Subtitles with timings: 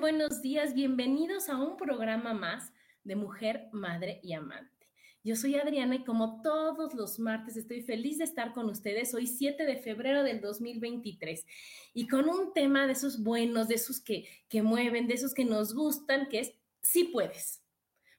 [0.00, 2.72] Buenos días, bienvenidos a un programa más
[3.04, 4.88] de Mujer, Madre y Amante.
[5.22, 9.26] Yo soy Adriana y como todos los martes estoy feliz de estar con ustedes hoy
[9.26, 11.44] 7 de febrero del 2023
[11.92, 15.44] y con un tema de esos buenos, de esos que, que mueven, de esos que
[15.44, 17.62] nos gustan, que es sí puedes.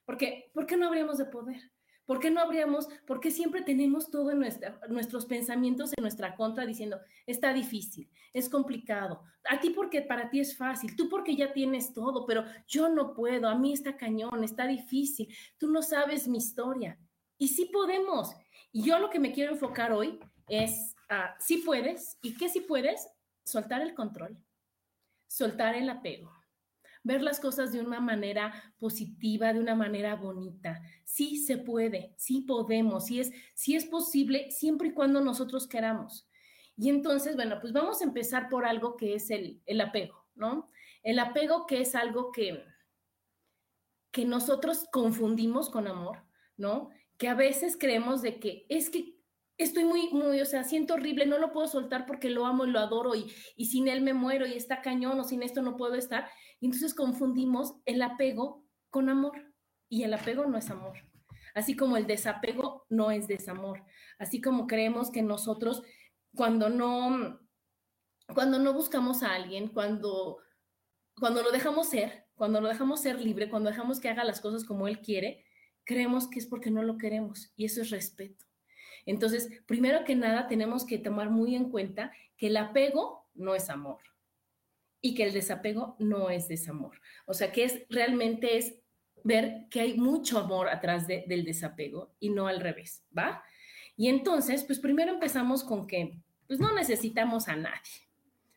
[0.04, 1.71] Porque, ¿por qué no habríamos de poder?
[2.04, 4.40] ¿Por qué no habríamos, por qué siempre tenemos todo en
[4.88, 10.40] nuestros pensamientos en nuestra contra diciendo, está difícil, es complicado, a ti porque para ti
[10.40, 14.42] es fácil, tú porque ya tienes todo, pero yo no puedo, a mí está cañón,
[14.42, 16.98] está difícil, tú no sabes mi historia.
[17.38, 18.34] Y sí podemos.
[18.70, 20.94] Y yo lo que me quiero enfocar hoy es,
[21.38, 23.08] sí puedes, ¿y qué sí puedes?
[23.44, 24.38] Soltar el control,
[25.26, 26.41] soltar el apego
[27.02, 30.80] ver las cosas de una manera positiva, de una manera bonita.
[31.04, 36.28] Sí se puede, sí podemos, sí es, sí es posible siempre y cuando nosotros queramos.
[36.76, 40.70] Y entonces, bueno, pues vamos a empezar por algo que es el, el apego, ¿no?
[41.02, 42.64] El apego que es algo que,
[44.10, 46.24] que nosotros confundimos con amor,
[46.56, 46.90] ¿no?
[47.18, 49.16] Que a veces creemos de que es que
[49.58, 52.70] estoy muy, muy, o sea, siento horrible, no lo puedo soltar porque lo amo y
[52.70, 55.76] lo adoro y, y sin él me muero y está cañón o sin esto no
[55.76, 56.28] puedo estar.
[56.62, 59.52] Y entonces confundimos el apego con amor
[59.88, 60.96] y el apego no es amor.
[61.56, 63.82] Así como el desapego no es desamor.
[64.16, 65.82] Así como creemos que nosotros
[66.36, 67.40] cuando no
[68.32, 70.38] cuando no buscamos a alguien, cuando
[71.18, 74.64] cuando lo dejamos ser, cuando lo dejamos ser libre, cuando dejamos que haga las cosas
[74.64, 75.44] como él quiere,
[75.82, 78.46] creemos que es porque no lo queremos y eso es respeto.
[79.04, 83.68] Entonces, primero que nada, tenemos que tomar muy en cuenta que el apego no es
[83.68, 83.98] amor
[85.02, 86.98] y que el desapego no es desamor.
[87.26, 88.76] O sea, que es realmente es
[89.24, 93.42] ver que hay mucho amor atrás del desapego y no al revés, ¿va?
[93.96, 98.08] Y entonces, pues primero empezamos con que, pues no necesitamos a nadie,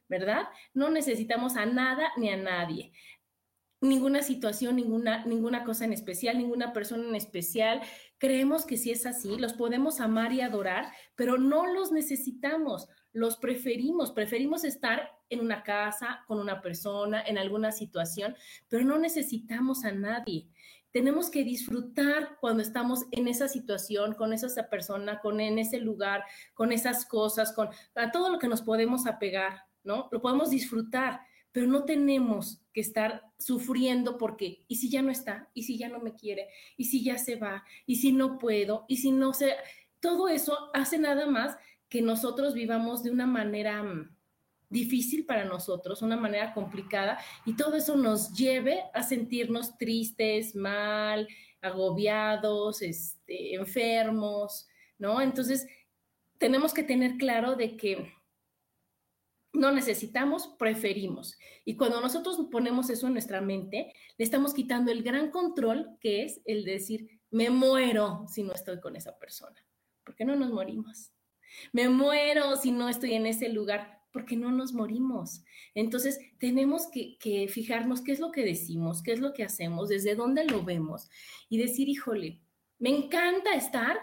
[0.07, 0.43] ¿verdad?
[0.73, 2.93] No necesitamos a nada ni a nadie.
[3.81, 7.81] Ninguna situación, ninguna, ninguna cosa en especial, ninguna persona en especial.
[8.17, 13.37] Creemos que si es así, los podemos amar y adorar, pero no los necesitamos los
[13.37, 18.35] preferimos, preferimos estar en una casa, con una persona, en alguna situación,
[18.67, 20.49] pero no necesitamos a nadie.
[20.91, 26.25] Tenemos que disfrutar cuando estamos en esa situación, con esa persona, con en ese lugar,
[26.53, 30.09] con esas cosas, con a todo lo que nos podemos apegar, ¿no?
[30.11, 31.21] Lo podemos disfrutar,
[31.53, 35.49] pero no tenemos que estar sufriendo porque, ¿y si ya no está?
[35.53, 36.49] ¿Y si ya no me quiere?
[36.75, 37.63] ¿Y si ya se va?
[37.85, 38.83] ¿Y si no puedo?
[38.89, 39.55] ¿Y si no se...
[40.01, 41.57] Todo eso hace nada más
[41.89, 44.15] que nosotros vivamos de una manera mm,
[44.69, 51.27] difícil para nosotros, una manera complicada, y todo eso nos lleve a sentirnos tristes, mal,
[51.61, 55.21] agobiados, este, enfermos, ¿no?
[55.21, 55.67] Entonces,
[56.37, 58.13] tenemos que tener claro de que
[59.55, 61.37] no necesitamos, preferimos.
[61.63, 66.23] Y cuando nosotros ponemos eso en nuestra mente, le estamos quitando el gran control que
[66.23, 69.55] es el decir, me muero si no estoy con esa persona.
[70.03, 71.14] porque no nos morimos?
[71.73, 75.43] Me muero si no estoy en ese lugar, porque no nos morimos.
[75.73, 80.15] Entonces, tenemos que, fijarnos qué es lo que decimos, qué es lo que hacemos, desde
[80.15, 81.09] dónde lo vemos
[81.49, 82.39] y decir, híjole,
[82.79, 83.97] me encanta estar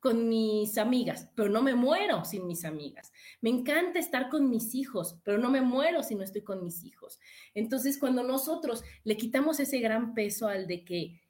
[0.00, 3.12] con mis amigas, pero no me muero sin mis amigas.
[3.40, 6.82] Me encanta estar con mis hijos, pero no me muero si no estoy con mis
[6.82, 7.20] hijos.
[7.54, 11.22] Entonces, cuando nosotros le quitamos ese gran peso al de que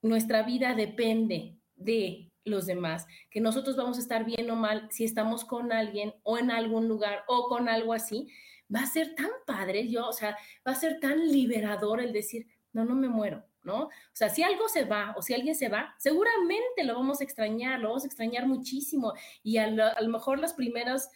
[0.00, 5.04] nuestra vida depende de los demás, que nosotros vamos a estar bien o mal si
[5.04, 8.28] estamos con alguien o en algún lugar o con algo así,
[8.74, 12.46] va a ser tan padre, yo, o sea, va a ser tan liberador el decir,
[12.72, 13.84] no, no me muero, ¿no?
[13.84, 17.24] O sea, si algo se va o si alguien se va, seguramente lo vamos a
[17.24, 19.12] extrañar, lo vamos a extrañar muchísimo
[19.42, 21.08] y a lo, a lo mejor los primeros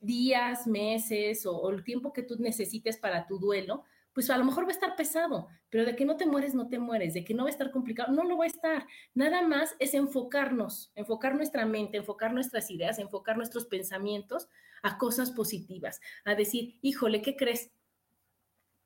[0.00, 4.44] días, meses o, o, el tiempo que tú necesites para tu duelo, pues a lo
[4.44, 7.24] mejor va a estar pesado, pero de que no te mueres, no te mueres, de
[7.24, 8.86] que no va a estar complicado, no lo va a estar.
[9.12, 14.48] Nada más es enfocarnos, enfocar nuestra mente, enfocar nuestras ideas, enfocar nuestros pensamientos
[14.82, 17.72] a cosas positivas, a decir, híjole, ¿qué crees?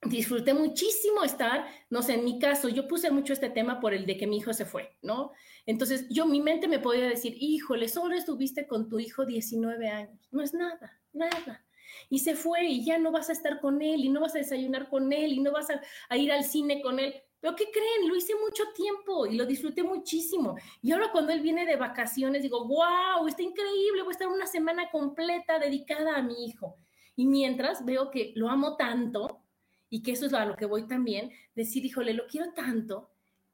[0.02, 4.06] Disfruté muchísimo estar, no sé, en mi caso, yo puse mucho este tema por el
[4.06, 5.32] de que mi hijo se fue, ¿no?
[5.66, 10.28] Entonces, yo, mi mente me podía decir, híjole, solo estuviste con tu hijo 19 años.
[10.30, 11.68] No es nada, nada
[12.08, 14.38] y se fue y ya no vas a estar con él y no vas a
[14.38, 17.14] desayunar con él y no vas a, a ir al cine con él.
[17.40, 18.08] Pero ¿qué creen?
[18.08, 20.56] Lo hice mucho tiempo y lo disfruté muchísimo.
[20.82, 24.46] Y ahora cuando él viene de vacaciones, digo, wow, está increíble, voy a estar una
[24.46, 26.76] semana completa dedicada a mi hijo.
[27.14, 29.43] Y mientras veo que lo amo tanto
[29.88, 33.11] y que eso es a lo que voy también, decir, híjole, lo quiero tanto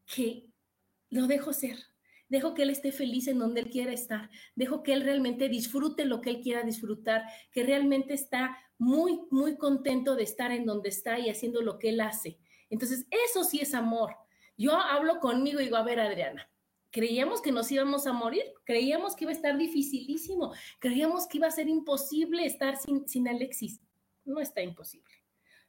[0.07, 0.47] que
[1.11, 1.94] lo dejo ser
[2.29, 6.05] dejo que él esté feliz en donde él quiera estar, dejo que él realmente disfrute
[6.05, 10.89] lo que él quiera disfrutar, que realmente está muy, muy contento de estar en donde
[10.89, 12.39] está y haciendo lo que él hace.
[12.71, 14.17] Entonces, eso sí es amor.
[14.57, 16.49] Yo hablo conmigo y digo, a ver, Adriana,
[16.91, 21.49] creíamos que nos íbamos a morir, creíamos que iba a estar dificilísimo, creíamos que iba
[21.49, 23.81] a ser imposible estar sin, sin Alexis.
[24.25, 25.13] No está imposible.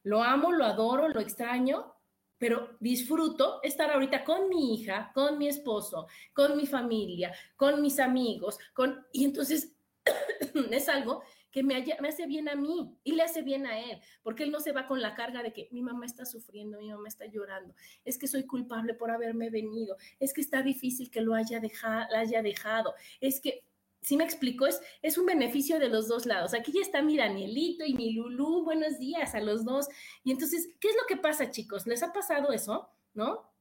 [0.03, 1.95] Lo amo, lo adoro, lo extraño,
[2.37, 7.99] pero disfruto estar ahorita con mi hija, con mi esposo, con mi familia, con mis
[7.99, 9.05] amigos, con...
[9.11, 9.75] Y entonces
[10.71, 11.23] es algo
[11.55, 14.59] que me, hace bien a mí y le hace bien a él, porque él no
[14.59, 17.73] se va con la carga de que mi mamá está sufriendo, mi mamá está llorando,
[18.03, 22.41] es que soy culpable por haberme venido, es que está difícil que lo la haya
[22.41, 23.63] dejado, es que
[24.05, 26.53] si me explico, es, es un beneficio de los dos lados.
[26.53, 29.87] Aquí ya está mi Danielito y mi Lulú, buenos días a los dos.
[30.23, 31.87] Y entonces, ¿qué es lo que pasa, chicos?
[31.87, 32.87] ¿Les ha pasado eso?
[33.15, 33.51] ¿No?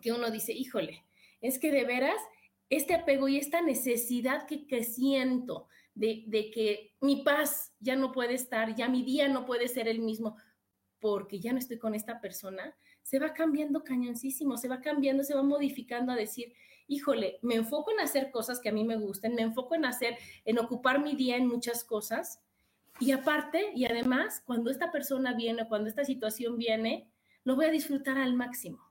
[0.00, 1.04] Que uno dice, híjole,
[1.42, 2.18] es que de veras,
[2.70, 8.12] este apego y esta necesidad que, que siento de, de que mi paz ya no
[8.12, 10.38] puede estar, ya mi día no puede ser el mismo,
[11.00, 15.34] porque ya no estoy con esta persona, se va cambiando cañoncísimo, se va cambiando, se
[15.34, 16.54] va modificando a decir,
[16.88, 20.16] híjole, me enfoco en hacer cosas que a mí me gusten, me enfoco en hacer,
[20.44, 22.40] en ocupar mi día en muchas cosas.
[23.00, 27.08] Y aparte, y además, cuando esta persona viene, cuando esta situación viene,
[27.44, 28.90] lo voy a disfrutar al máximo.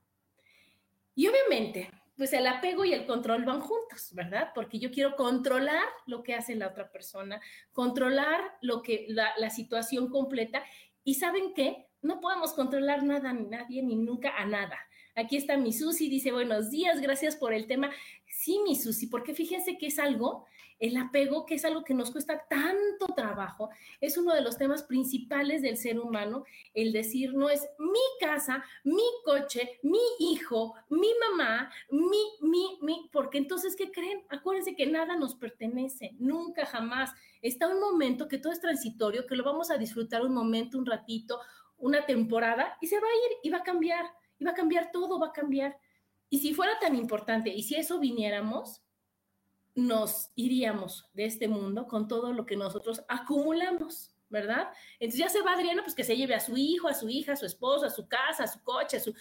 [1.16, 4.52] Y obviamente, pues el apego y el control van juntos, ¿verdad?
[4.54, 7.42] Porque yo quiero controlar lo que hace la otra persona,
[7.74, 10.64] controlar lo que la, la situación completa.
[11.04, 11.88] Y saben qué?
[12.02, 14.78] No podemos controlar nada ni nadie ni nunca a nada.
[15.18, 17.90] Aquí está mi Susi, dice buenos días, gracias por el tema.
[18.28, 20.46] Sí, mi Susi, porque fíjense que es algo,
[20.78, 23.70] el apego, que es algo que nos cuesta tanto trabajo,
[24.02, 28.62] es uno de los temas principales del ser humano, el decir, no es mi casa,
[28.84, 34.22] mi coche, mi hijo, mi mamá, mi, mi, mi, porque entonces, ¿qué creen?
[34.28, 37.12] Acuérdense que nada nos pertenece, nunca, jamás.
[37.42, 40.86] Está un momento que todo es transitorio, que lo vamos a disfrutar un momento, un
[40.86, 41.40] ratito,
[41.78, 44.06] una temporada, y se va a ir y va a cambiar
[44.40, 45.78] y va a cambiar todo, va a cambiar.
[46.30, 48.82] Y si fuera tan importante y si eso viniéramos,
[49.76, 54.70] nos iríamos de este mundo con todo lo que nosotros acumulamos, ¿verdad?
[55.00, 57.34] Entonces ya se va Adriana, pues que se lleve a su hijo, a su hija,
[57.34, 59.14] a su esposo, a su casa, a su coche, a su...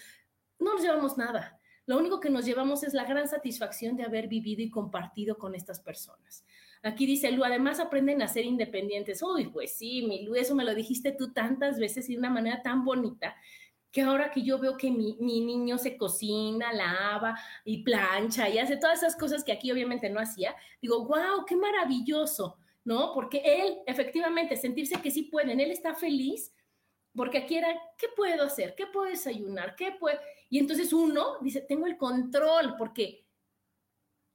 [0.59, 1.61] No nos llevamos nada.
[1.87, 5.55] Lo único que nos llevamos es la gran satisfacción de haber vivido y compartido con
[5.55, 6.45] estas personas.
[6.83, 9.23] Aquí dice Lu, además aprenden a ser independientes.
[9.23, 12.31] Uy, pues sí, mi Lu, eso me lo dijiste tú tantas veces y de una
[12.31, 13.37] manera tan bonita
[13.95, 18.77] que ahora que yo veo que mi, niño se cocina, lava y plancha y hace
[18.77, 23.13] todas esas cosas que aquí obviamente no hacía, digo, wow, qué maravilloso, ¿no?
[23.15, 26.53] Porque él, efectivamente, sentirse que sí pueden, él está feliz,
[27.15, 28.75] porque aquí era, ¿qué puedo hacer?
[28.75, 29.77] ¿Qué puedo desayunar?
[29.77, 30.19] ¿Qué puedo?
[30.51, 33.25] Y entonces uno dice, tengo el control, porque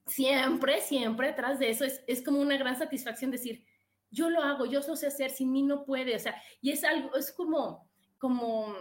[0.08, 3.66] siempre, siempre atrás de eso es, es como una gran satisfacción decir,
[4.10, 6.86] yo lo hago, yo lo sé hacer, sin mí no puede, o sea, y es
[6.86, 8.74] algo, es como, como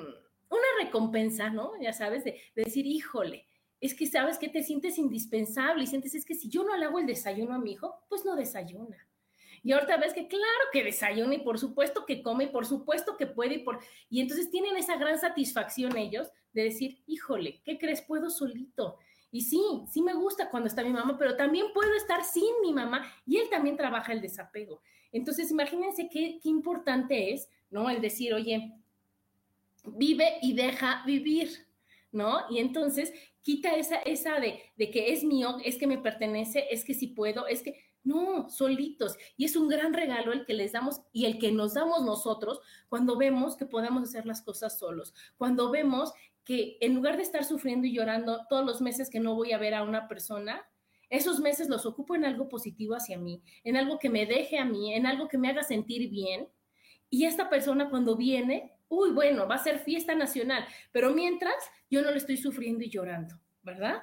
[0.51, 1.73] una recompensa, ¿no?
[1.81, 3.47] Ya sabes, de, decir, híjole,
[3.81, 6.87] es que sabes que te sientes indispensable y sientes, es que si yo no le
[6.87, 9.09] hago el desayuno a mi hijo, pues no desayuna.
[9.63, 13.17] Y ahorita ves que claro que desayuna y por supuesto que come y por supuesto
[13.17, 13.81] que puede y por...
[14.09, 18.03] Y entonces tienen esa gran satisfacción ellos de decir, híjole, ¿qué crees?
[18.03, 18.99] Puedo solito.
[19.31, 22.73] Y sí, sí me gusta cuando está mi mamá, pero también puedo estar sin mi
[22.73, 24.81] mamá y él también trabaja el desapego.
[25.13, 27.91] Entonces, imagínense qué importante es, ¿no?
[27.91, 28.73] El decir, oye,
[29.97, 31.51] vive y deja vivir,
[32.13, 32.41] ¿no?
[32.51, 36.85] Y entonces quita esa, esa de, de que es mío, es que me pertenece, es
[36.85, 39.17] que si puedo, es que No, solitos.
[39.37, 42.61] Y es un gran regalo el que les damos y el que nos damos nosotros
[42.89, 46.13] cuando vemos que podemos hacer las cosas solos, cuando vemos
[46.45, 49.59] que en lugar de estar sufriendo y llorando todos los meses que no voy a
[49.59, 50.65] ver a una persona,
[51.11, 54.65] esos meses los ocupo en algo positivo hacia mí, en algo que me deje a
[54.65, 56.49] mí, en algo que me haga sentir bien.
[57.11, 61.55] Y esta persona cuando viene, uy, bueno, va a ser fiesta nacional, pero mientras
[61.91, 64.03] yo no le estoy sufriendo y llorando, ¿verdad?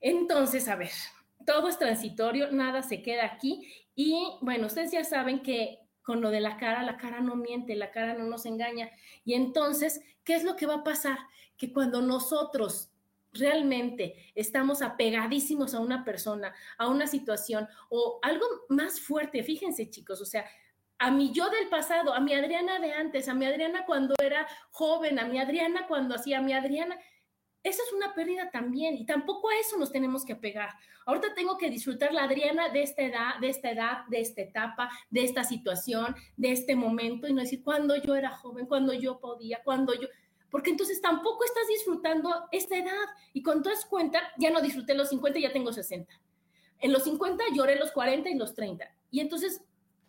[0.00, 0.90] Entonces, a ver,
[1.46, 3.66] todo es transitorio, nada se queda aquí.
[3.94, 7.74] Y bueno, ustedes ya saben que con lo de la cara, la cara no miente,
[7.74, 8.90] la cara no nos engaña.
[9.24, 11.18] Y entonces, ¿qué es lo que va a pasar?
[11.56, 12.90] Que cuando nosotros
[13.32, 20.20] realmente estamos apegadísimos a una persona, a una situación o algo más fuerte, fíjense chicos,
[20.20, 20.44] o sea,
[20.98, 24.46] a mi yo del pasado, a mi Adriana de antes, a mi Adriana cuando era
[24.70, 26.98] joven, a mi Adriana cuando hacía, a mi Adriana,
[27.62, 30.70] esa es una pérdida también y tampoco a eso nos tenemos que apegar.
[31.06, 34.90] Ahorita tengo que disfrutar la Adriana de esta edad, de esta edad, de esta etapa,
[35.10, 39.18] de esta situación, de este momento y no decir cuando yo era joven, cuando yo
[39.18, 40.08] podía, cuando yo
[40.54, 42.92] porque entonces tampoco estás disfrutando esta edad.
[43.32, 46.14] Y cuando te das cuenta, ya no disfruté los 50, ya tengo 60.
[46.78, 48.88] En los 50 lloré los 40 y los 30.
[49.10, 49.64] Y entonces,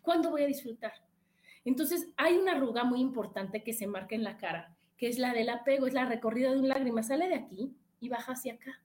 [0.06, 0.92] ¿cuándo voy a disfrutar?
[1.64, 5.34] Entonces, hay una arruga muy importante que se marca en la cara, que es la
[5.34, 7.02] del apego, es la recorrida de un lágrima.
[7.02, 8.80] Sale de aquí y baja hacia acá.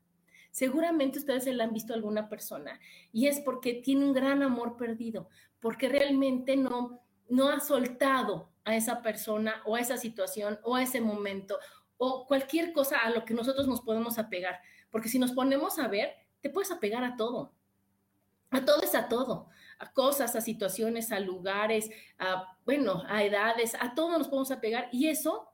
[0.50, 2.80] Seguramente ustedes se la han visto alguna persona
[3.14, 7.00] y es porque tiene un gran amor perdido, porque realmente no,
[7.30, 11.58] no ha soltado a esa persona o a esa situación o a ese momento
[11.98, 14.60] o cualquier cosa a lo que nosotros nos podemos apegar.
[14.90, 17.54] Porque si nos ponemos a ver, te puedes apegar a todo.
[18.50, 19.48] A todo es a todo,
[19.82, 24.90] a cosas, a situaciones, a lugares, a, bueno, a edades, a todo nos podemos apegar
[24.92, 25.48] y eso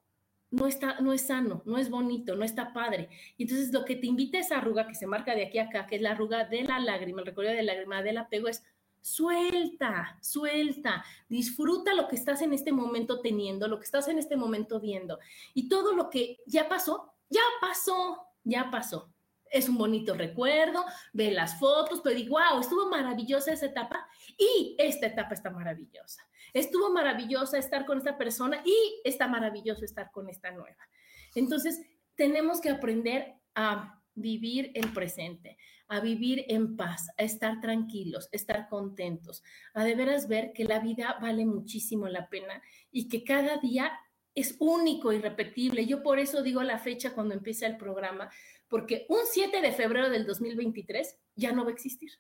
[0.52, 3.10] no está, no es sano, no es bonito, no está padre.
[3.38, 5.64] Y entonces lo que te invita a esa arruga que se marca de aquí a
[5.64, 8.48] acá, que es la arruga de la lágrima, el recorrido de la lágrima del apego,
[8.48, 8.64] es
[9.00, 14.36] Suelta, suelta, disfruta lo que estás en este momento teniendo, lo que estás en este
[14.36, 15.18] momento viendo.
[15.54, 19.14] Y todo lo que ya pasó, ya pasó, ya pasó.
[19.52, 24.76] Es un bonito recuerdo, ve las fotos, pero digo, wow, estuvo maravillosa esa etapa y
[24.78, 26.28] esta etapa está maravillosa.
[26.54, 30.88] Estuvo maravillosa estar con esta persona y está maravilloso estar con esta nueva.
[31.36, 31.82] Entonces,
[32.16, 38.68] tenemos que aprender a vivir el presente, a vivir en paz, a estar tranquilos, estar
[38.68, 42.62] contentos, a de veras ver que la vida vale muchísimo la pena
[42.92, 43.92] y que cada día
[44.34, 45.86] es único, irrepetible.
[45.86, 48.30] Yo por eso digo la fecha cuando empieza el programa,
[48.68, 52.12] porque un 7 de febrero del 2023 ya no va a existir,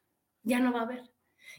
[0.43, 1.11] ya no va a haber.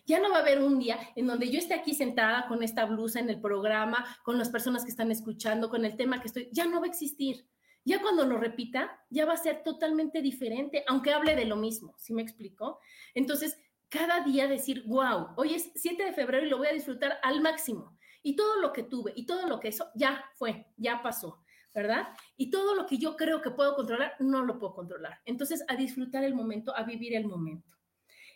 [0.06, 2.84] Ya no va a haber un día en donde yo esté aquí sentada con esta
[2.84, 6.48] blusa en el programa, con las personas que están escuchando, con el tema que estoy,
[6.52, 7.46] ya no va a existir
[7.88, 11.94] ya cuando lo repita, ya va a ser totalmente diferente, aunque hable de lo mismo,
[11.96, 12.80] ¿sí me explico?
[13.14, 17.18] Entonces, cada día decir, wow, hoy es 7 de febrero y lo voy a disfrutar
[17.22, 17.96] al máximo.
[18.22, 21.40] Y todo lo que tuve y todo lo que eso ya fue, ya pasó,
[21.78, 22.08] ¿verdad?
[22.36, 25.20] Y todo lo que yo creo que puedo controlar, no lo puedo controlar.
[25.24, 27.76] Entonces, a disfrutar el momento, a vivir el momento.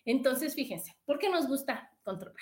[0.04, 2.36] Entonces, fíjense, ¿por qué nos gusta controlar?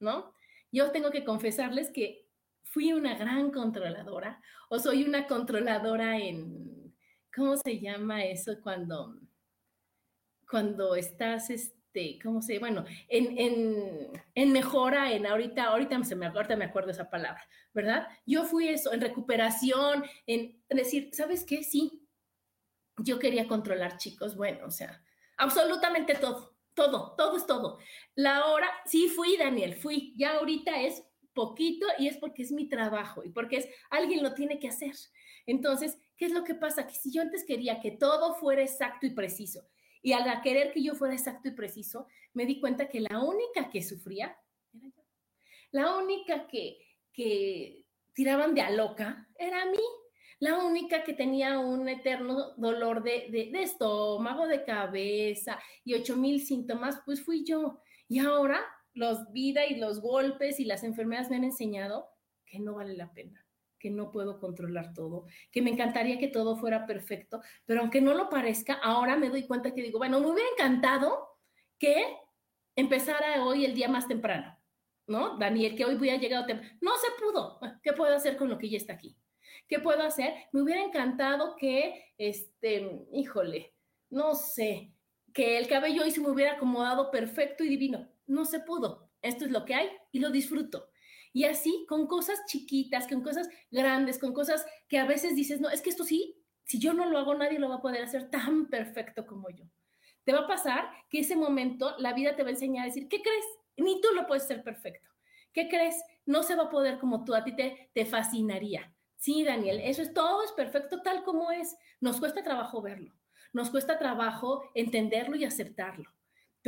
[0.00, 0.32] ¿No?
[0.72, 2.30] Yo tengo que confesarles que
[2.62, 4.40] fui una gran controladora
[4.70, 6.96] o soy una controladora en,
[7.34, 9.20] ¿cómo se llama eso cuando,
[10.50, 11.77] cuando estás, este,
[12.22, 16.90] ¿cómo se, bueno, en, en, en mejora, en ahorita, ahorita se me, ahorita me acuerdo
[16.90, 18.08] esa palabra, ¿verdad?
[18.26, 21.62] Yo fui eso, en recuperación, en decir, ¿sabes qué?
[21.62, 22.06] Sí,
[22.98, 25.02] yo quería controlar chicos, bueno, o sea,
[25.36, 27.78] absolutamente todo, todo, todo es todo.
[28.14, 32.68] La hora, sí fui, Daniel, fui, ya ahorita es poquito y es porque es mi
[32.68, 34.94] trabajo y porque es alguien lo tiene que hacer.
[35.46, 36.86] Entonces, ¿qué es lo que pasa?
[36.86, 39.68] Que si yo antes quería que todo fuera exacto y preciso
[40.08, 43.68] y al querer que yo fuera exacto y preciso, me di cuenta que la única
[43.68, 44.34] que sufría
[44.72, 45.02] era yo.
[45.70, 46.78] La única que,
[47.12, 47.84] que
[48.14, 49.76] tiraban de a loca era a mí.
[50.38, 56.16] La única que tenía un eterno dolor de, de, de estómago, de cabeza y ocho
[56.16, 57.82] mil síntomas, pues fui yo.
[58.08, 62.08] Y ahora los vida y los golpes y las enfermedades me han enseñado
[62.46, 63.46] que no vale la pena,
[63.78, 68.14] que no puedo controlar todo, que me encantaría que todo fuera perfecto, pero aunque no
[68.14, 71.38] lo parezca, ahora me doy cuenta que digo, bueno, me hubiera encantado
[71.78, 72.16] que
[72.76, 74.58] empezara hoy el día más temprano,
[75.06, 75.38] ¿no?
[75.38, 76.76] Daniel, que hoy voy a llegar temprano.
[76.80, 77.60] No se pudo.
[77.82, 79.16] ¿Qué puedo hacer con lo que ya está aquí?
[79.68, 80.34] ¿Qué puedo hacer?
[80.52, 83.74] Me hubiera encantado que, este, híjole,
[84.10, 84.92] no sé,
[85.32, 89.10] que el cabello hoy se me hubiera acomodado perfecto y divino no se pudo.
[89.20, 90.90] Esto es lo que hay y lo disfruto.
[91.32, 95.68] Y así, con cosas chiquitas, con cosas grandes, con cosas que a veces dices, no,
[95.70, 98.30] es que esto sí, si yo no lo hago, nadie lo va a poder hacer
[98.30, 99.64] tan perfecto como yo.
[100.24, 103.08] te va a pasar que ese momento la vida te va a enseñar a decir,
[103.08, 103.44] ¿qué crees?
[103.78, 105.08] Ni tú lo puedes ser perfecto.
[105.52, 105.96] ¿Qué crees?
[106.26, 108.94] No se va a poder como tú, a ti te, te fascinaría.
[109.16, 111.76] Sí, Daniel, eso es todo, es perfecto tal como es.
[112.00, 113.14] Nos cuesta trabajo verlo,
[113.52, 116.10] nos cuesta trabajo entenderlo y aceptarlo,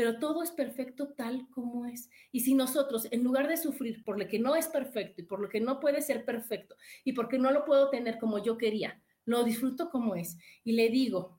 [0.00, 2.08] pero todo es perfecto tal como es.
[2.32, 5.40] Y si nosotros, en lugar de sufrir por lo que no es perfecto y por
[5.42, 9.02] lo que no puede ser perfecto y porque no lo puedo tener como yo quería,
[9.26, 11.38] lo disfruto como es y le digo,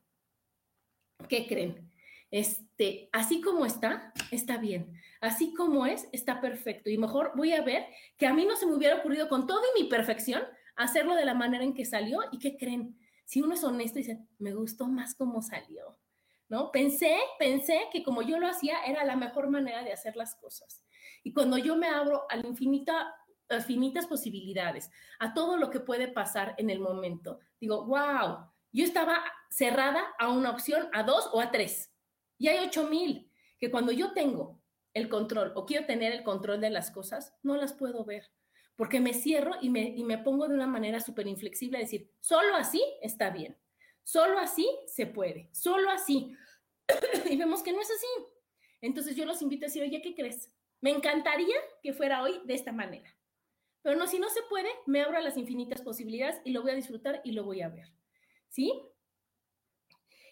[1.28, 1.90] ¿qué creen?
[2.30, 4.92] Este, así como está, está bien.
[5.20, 6.88] Así como es, está perfecto.
[6.88, 9.66] Y mejor voy a ver que a mí no se me hubiera ocurrido con toda
[9.76, 10.44] mi perfección
[10.76, 12.96] hacerlo de la manera en que salió y qué creen.
[13.24, 15.98] Si uno es honesto y dice, me gustó más cómo salió,
[16.52, 16.70] ¿no?
[16.70, 20.84] Pensé, pensé que como yo lo hacía era la mejor manera de hacer las cosas.
[21.24, 23.16] Y cuando yo me abro a, la infinita,
[23.48, 28.84] a infinitas posibilidades, a todo lo que puede pasar en el momento, digo, wow, yo
[28.84, 31.90] estaba cerrada a una opción, a dos o a tres.
[32.36, 34.60] Y hay ocho mil que cuando yo tengo
[34.92, 38.30] el control o quiero tener el control de las cosas, no las puedo ver
[38.76, 42.10] porque me cierro y me, y me pongo de una manera súper inflexible a decir,
[42.20, 43.56] solo así está bien,
[44.04, 46.36] solo así se puede, solo así.
[47.30, 48.06] y vemos que no es así.
[48.80, 50.50] Entonces yo los invito a decir, oye, ¿qué crees?
[50.80, 53.16] Me encantaría que fuera hoy de esta manera.
[53.82, 56.72] Pero no, si no se puede, me abro a las infinitas posibilidades y lo voy
[56.72, 57.88] a disfrutar y lo voy a ver.
[58.48, 58.72] ¿Sí?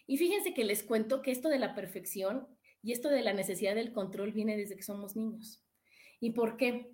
[0.06, 2.48] Y fíjense que les cuento que esto de la perfección
[2.82, 5.64] y esto de la necesidad del control viene desde que somos niños.
[6.20, 6.92] ¿Y por qué?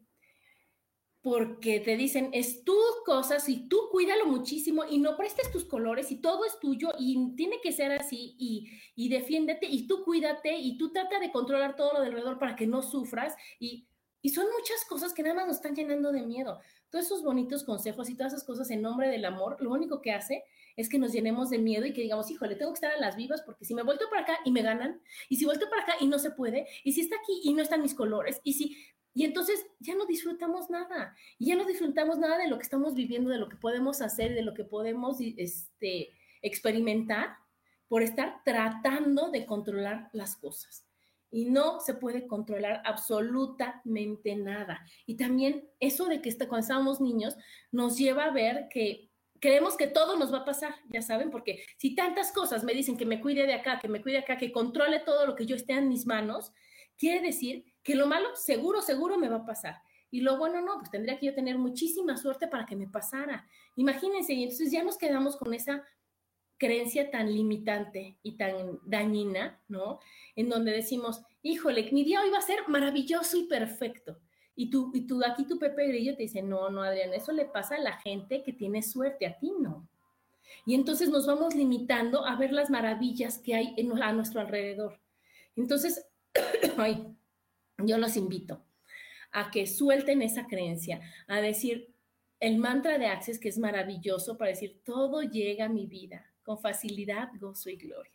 [1.26, 6.12] Porque te dicen, es tu cosa, y tú cuídalo muchísimo y no prestes tus colores
[6.12, 10.56] y todo es tuyo y tiene que ser así y, y defiéndete y tú cuídate
[10.56, 13.88] y tú trata de controlar todo lo de alrededor para que no sufras y,
[14.22, 16.60] y son muchas cosas que nada más nos están llenando de miedo.
[16.90, 20.12] Todos esos bonitos consejos y todas esas cosas en nombre del amor, lo único que
[20.12, 20.44] hace
[20.76, 23.16] es que nos llenemos de miedo y que digamos, híjole, tengo que estar a las
[23.16, 25.94] vivas porque si me vuelto para acá y me ganan, y si vuelto para acá
[26.00, 28.76] y no se puede, y si está aquí y no están mis colores, y si
[29.16, 32.94] y entonces ya no disfrutamos nada, y ya no disfrutamos nada de lo que estamos
[32.94, 36.10] viviendo, de lo que podemos hacer, de lo que podemos este,
[36.42, 37.30] experimentar
[37.88, 40.86] por estar tratando de controlar las cosas.
[41.30, 44.86] Y no se puede controlar absolutamente nada.
[45.06, 47.38] Y también eso de que cuando estábamos niños
[47.72, 49.10] nos lleva a ver que
[49.40, 52.98] creemos que todo nos va a pasar, ya saben, porque si tantas cosas me dicen
[52.98, 55.56] que me cuide de acá, que me cuide acá, que controle todo lo que yo
[55.56, 56.52] esté en mis manos,
[56.98, 59.80] quiere decir que lo malo seguro, seguro me va a pasar.
[60.10, 63.48] Y lo bueno, no, pues tendría que yo tener muchísima suerte para que me pasara.
[63.76, 65.84] Imagínense, y entonces ya nos quedamos con esa
[66.58, 70.00] creencia tan limitante y tan dañina, ¿no?
[70.34, 74.18] En donde decimos, híjole, mi día hoy va a ser maravilloso y perfecto.
[74.56, 77.44] Y tú, y tú aquí tu Pepe Grillo te dice, no, no, Adrián, eso le
[77.44, 79.88] pasa a la gente que tiene suerte, a ti no.
[80.64, 84.98] Y entonces nos vamos limitando a ver las maravillas que hay a nuestro alrededor.
[85.54, 86.04] Entonces,
[86.78, 87.15] ay,
[87.78, 88.64] yo los invito
[89.32, 91.94] a que suelten esa creencia, a decir
[92.40, 96.58] el mantra de Access, que es maravilloso para decir, todo llega a mi vida con
[96.58, 98.12] facilidad, gozo y gloria.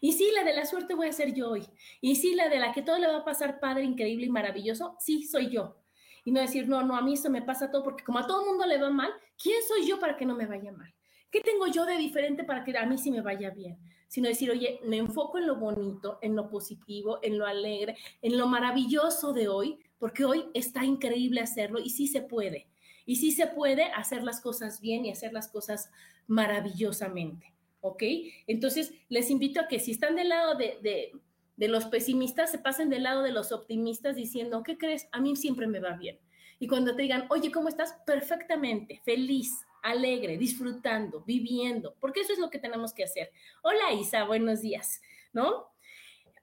[0.00, 1.66] Y sí, la de la suerte voy a ser yo hoy.
[2.00, 4.96] Y sí, la de la que todo le va a pasar padre, increíble y maravilloso,
[4.98, 5.76] sí, soy yo.
[6.24, 8.44] Y no decir, no, no, a mí eso me pasa todo, porque como a todo
[8.44, 9.10] mundo le va mal,
[9.42, 10.94] ¿quién soy yo para que no me vaya mal?
[11.30, 13.78] ¿Qué tengo yo de diferente para que a mí sí me vaya bien?
[14.10, 18.36] Sino decir, oye, me enfoco en lo bonito, en lo positivo, en lo alegre, en
[18.36, 22.66] lo maravilloso de hoy, porque hoy está increíble hacerlo y sí se puede.
[23.06, 25.90] Y sí se puede hacer las cosas bien y hacer las cosas
[26.26, 27.54] maravillosamente.
[27.82, 28.02] ¿Ok?
[28.48, 31.12] Entonces, les invito a que si están del lado de,
[31.56, 35.06] de los pesimistas, se pasen del lado de los optimistas diciendo, ¿qué crees?
[35.12, 36.18] A mí siempre me va bien.
[36.58, 37.94] Y cuando te digan, oye, ¿cómo estás?
[38.04, 43.30] Perfectamente, feliz, alegre, disfrutando, viviendo, porque eso es lo que tenemos que hacer.
[43.62, 45.00] Hola Isa, buenos días,
[45.32, 45.70] ¿no?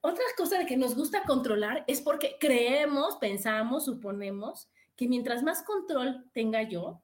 [0.01, 5.63] Otra cosa de que nos gusta controlar es porque creemos, pensamos, suponemos que mientras más
[5.63, 7.01] control tenga yo,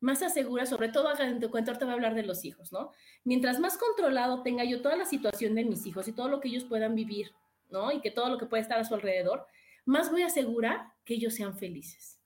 [0.00, 2.92] más asegura, sobre todo en tu cuenta, ahorita voy a hablar de los hijos, ¿no?
[3.24, 6.48] Mientras más controlado tenga yo toda la situación de mis hijos y todo lo que
[6.48, 7.32] ellos puedan vivir,
[7.70, 7.90] ¿no?
[7.90, 9.46] Y que todo lo que puede estar a su alrededor,
[9.86, 12.20] más voy a asegurar que ellos sean felices.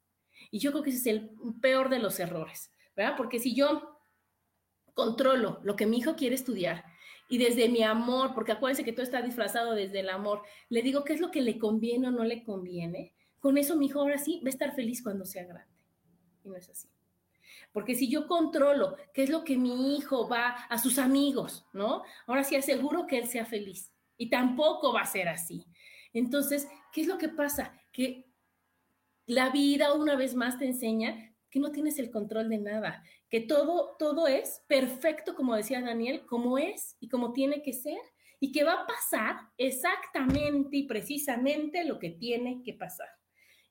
[0.50, 1.30] Y yo creo que ese es el
[1.60, 2.72] peor de los errores.
[3.16, 3.98] Porque si yo
[4.94, 6.84] controlo lo que mi hijo quiere estudiar
[7.28, 11.04] y desde mi amor, porque acuérdense que todo está disfrazado desde el amor, le digo
[11.04, 14.18] qué es lo que le conviene o no le conviene, con eso mi hijo ahora
[14.18, 15.72] sí va a estar feliz cuando sea grande.
[16.44, 16.88] Y no es así.
[17.72, 22.02] Porque si yo controlo qué es lo que mi hijo va a sus amigos, ¿no?
[22.26, 23.92] Ahora sí aseguro que él sea feliz.
[24.16, 25.66] Y tampoco va a ser así.
[26.12, 27.72] Entonces, ¿qué es lo que pasa?
[27.92, 28.26] Que
[29.26, 33.40] la vida una vez más te enseña que no tienes el control de nada, que
[33.40, 37.98] todo, todo es perfecto, como decía Daniel, como es y como tiene que ser,
[38.40, 43.08] y que va a pasar exactamente y precisamente lo que tiene que pasar.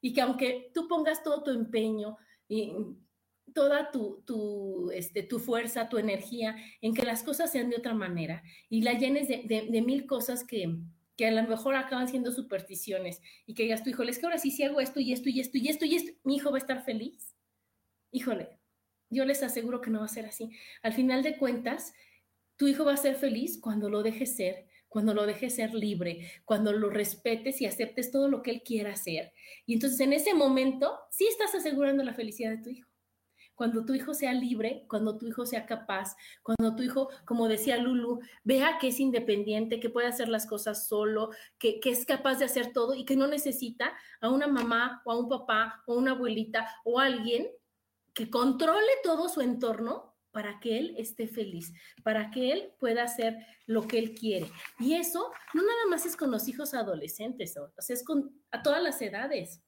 [0.02, 2.74] Y que aunque tú pongas todo tu empeño y
[3.54, 7.94] toda tu, tu, este, tu fuerza, tu energía en que las cosas sean de otra
[7.94, 10.78] manera y la llenes de, de, mil cosas que,
[11.16, 14.38] que a lo mejor acaban siendo supersticiones y que digas tu hijo, es que ahora
[14.38, 16.58] sí si hago esto y esto y esto y esto y esto, mi hijo va
[16.58, 17.37] a estar feliz.
[18.12, 18.60] Híjole,
[19.10, 20.52] yo les aseguro que no va a ser así.
[20.82, 21.94] Al final de cuentas,
[22.58, 26.32] tu hijo va a ser feliz cuando lo dejes ser, cuando lo dejes ser libre,
[26.46, 29.34] cuando lo respetes y aceptes todo lo que él quiera hacer.
[29.66, 32.90] Y entonces en ese momento sí estás asegurando la felicidad de tu hijo.
[33.58, 37.78] Cuando tu hijo sea libre, cuando tu hijo sea capaz, cuando tu hijo, como decía
[37.78, 42.46] Lulu, vea que es independiente, que puede hacer las cosas solo, que, es capaz de
[42.46, 46.12] hacer todo y que no necesita a una mamá o a un papá o una
[46.12, 47.48] abuelita o alguien
[48.18, 51.72] que controle todo su entorno para que él esté feliz,
[52.04, 54.52] para que él pueda hacer lo que él quiere.
[54.80, 58.64] Y eso no nada más es con los hijos adolescentes, o sea, es con a
[58.64, 59.62] todas las edades.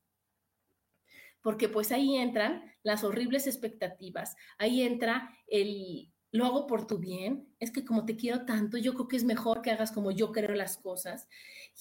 [1.43, 7.55] Porque pues ahí entran las horribles expectativas, ahí entra el lo hago por tu bien,
[7.59, 10.31] es que como te quiero tanto, yo creo que es mejor que hagas como yo
[10.31, 11.27] creo las cosas.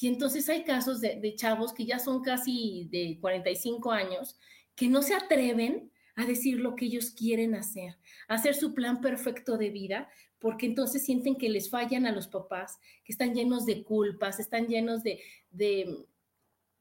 [0.00, 4.38] Y entonces hay casos de, de chavos que ya son casi de 45 años
[4.74, 9.00] que no se atreven a decir lo que ellos quieren hacer, a hacer su plan
[9.00, 10.08] perfecto de vida,
[10.40, 14.66] porque entonces sienten que les fallan a los papás, que están llenos de culpas, están
[14.66, 16.06] llenos de, de,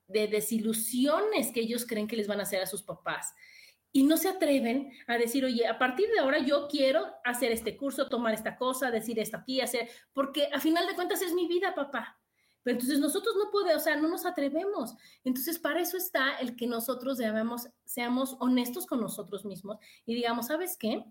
[0.08, 3.36] desilusiones que ellos creen que les van a hacer a sus papás.
[3.92, 7.78] Y no se atreven a decir, oye, a partir de ahora yo quiero hacer este
[7.78, 11.48] curso, tomar esta cosa, decir esto aquí, hacer, porque a final de cuentas es mi
[11.48, 12.20] vida, papá.
[12.70, 14.96] Entonces nosotros no podemos, o sea, no nos atrevemos.
[15.24, 20.48] Entonces, para eso está el que nosotros debemos, seamos honestos con nosotros mismos y digamos,
[20.48, 21.04] ¿sabes qué?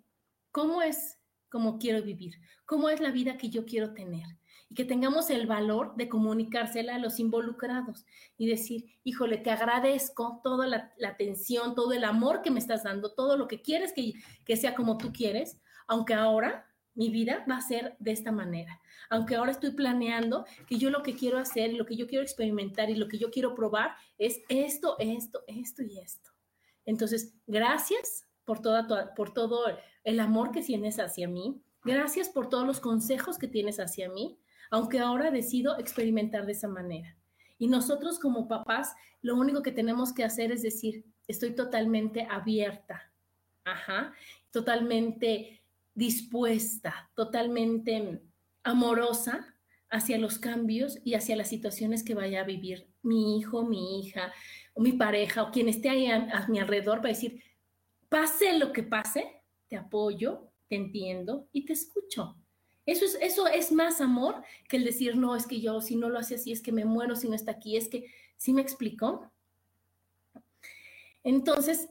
[0.51, 2.35] ¿Cómo es como quiero vivir?
[2.65, 4.27] ¿Cómo es la vida que yo quiero tener?
[4.69, 8.05] Y que tengamos el valor de comunicársela a los involucrados
[8.37, 13.15] y decir, híjole, te agradezco toda la, atención, todo el amor que me estás dando,
[13.15, 14.15] todo lo que quieres que,
[14.45, 18.81] que sea como tú quieres, aunque ahora mi vida va a ser de esta manera
[19.09, 22.91] aunque ahora estoy planeando que yo lo que quiero hacer, lo que yo quiero experimentar
[22.91, 26.31] y lo que yo quiero probar es esto, esto, esto y esto.
[26.85, 29.65] Entonces, gracias por, toda, por todo
[30.05, 31.61] el amor que tienes hacia mí.
[31.85, 34.39] Gracias por todos los consejos que tienes hacia mí,
[34.71, 37.17] aunque ahora decido experimentar de esa manera.
[37.59, 43.13] Y nosotros como papás, lo único que tenemos que hacer es decir, estoy totalmente abierta,
[43.65, 44.13] ajá,
[44.51, 45.63] totalmente
[45.97, 48.23] dispuesta, totalmente
[48.63, 49.55] amorosa
[49.89, 54.33] hacia los cambios y hacia las situaciones que vaya a vivir mi hijo, mi hija,
[54.75, 57.43] o mi pareja, o quien esté ahí a, mi alrededor, para decir,
[58.09, 62.37] pase lo que pase, te apoyo, te entiendo y te escucho.
[62.85, 66.11] Eso es, eso es más amor que el decir, no, es que yo si no
[66.11, 68.61] lo hace así, es que me muero si no está aquí, es que, ¿sí me
[68.61, 69.33] explicó?
[71.25, 71.89] Entonces,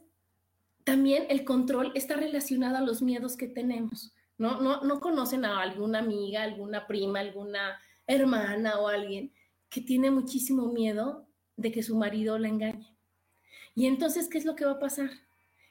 [0.85, 4.13] también el control está relacionado a los miedos que tenemos.
[4.37, 4.61] ¿no?
[4.61, 9.33] No, no conocen a alguna amiga, alguna prima, alguna hermana o alguien
[9.69, 12.95] que tiene muchísimo miedo de que su marido la engañe.
[13.73, 15.09] Y entonces, ¿qué es lo que va a pasar?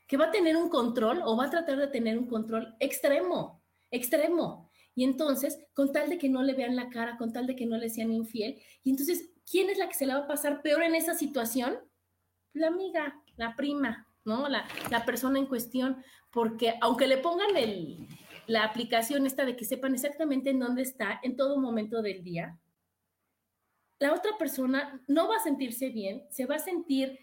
[0.07, 3.63] Que va a tener un control o va a tratar de tener un control extremo,
[3.91, 4.71] extremo.
[4.97, 7.67] Y entonces, con tal de que no le vean la cara, con tal de que
[7.67, 10.61] no le sean infiel, y entonces, ¿quién es la que se la va a pasar
[10.61, 11.79] peor en esa situación?
[12.53, 14.49] La amiga, la prima, ¿no?
[14.49, 18.09] La, la persona en cuestión, porque aunque le pongan el,
[18.47, 22.59] la aplicación esta de que sepan exactamente en dónde está en todo momento del día,
[23.99, 27.19] la otra persona no va a sentirse bien, se va a sentir,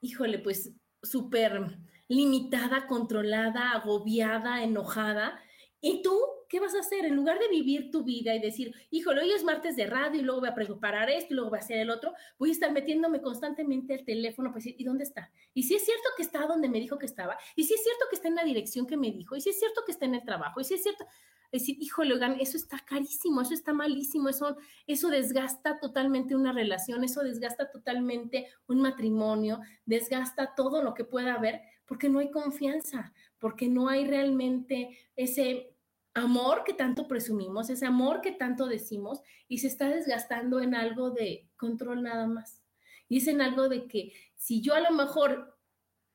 [0.00, 1.78] híjole, pues súper
[2.08, 5.40] limitada, controlada, agobiada, enojada.
[5.80, 6.18] Y tú
[6.50, 7.06] ¿qué vas a hacer?
[7.06, 10.24] En lugar de vivir tu vida y decir, híjole, hoy es martes de radio y
[10.24, 12.72] luego voy a preparar esto y luego voy a hacer el otro, voy a estar
[12.72, 15.30] metiéndome constantemente el teléfono para decir, ¿y dónde está?
[15.54, 18.04] Y si es cierto que está donde me dijo que estaba, y si es cierto
[18.10, 20.16] que está en la dirección que me dijo, y si es cierto que está en
[20.16, 21.06] el trabajo, y si es cierto,
[21.52, 24.56] decir, híjole, oigan, eso está carísimo, eso está malísimo, eso,
[24.88, 31.34] eso desgasta totalmente una relación, eso desgasta totalmente un matrimonio, desgasta todo lo que pueda
[31.34, 35.74] haber, porque no hay confianza, porque no hay realmente ese
[36.14, 41.10] amor que tanto presumimos, ese amor que tanto decimos y se está desgastando en algo
[41.10, 42.62] de control nada más.
[43.08, 45.58] Y es en algo de que si yo a lo mejor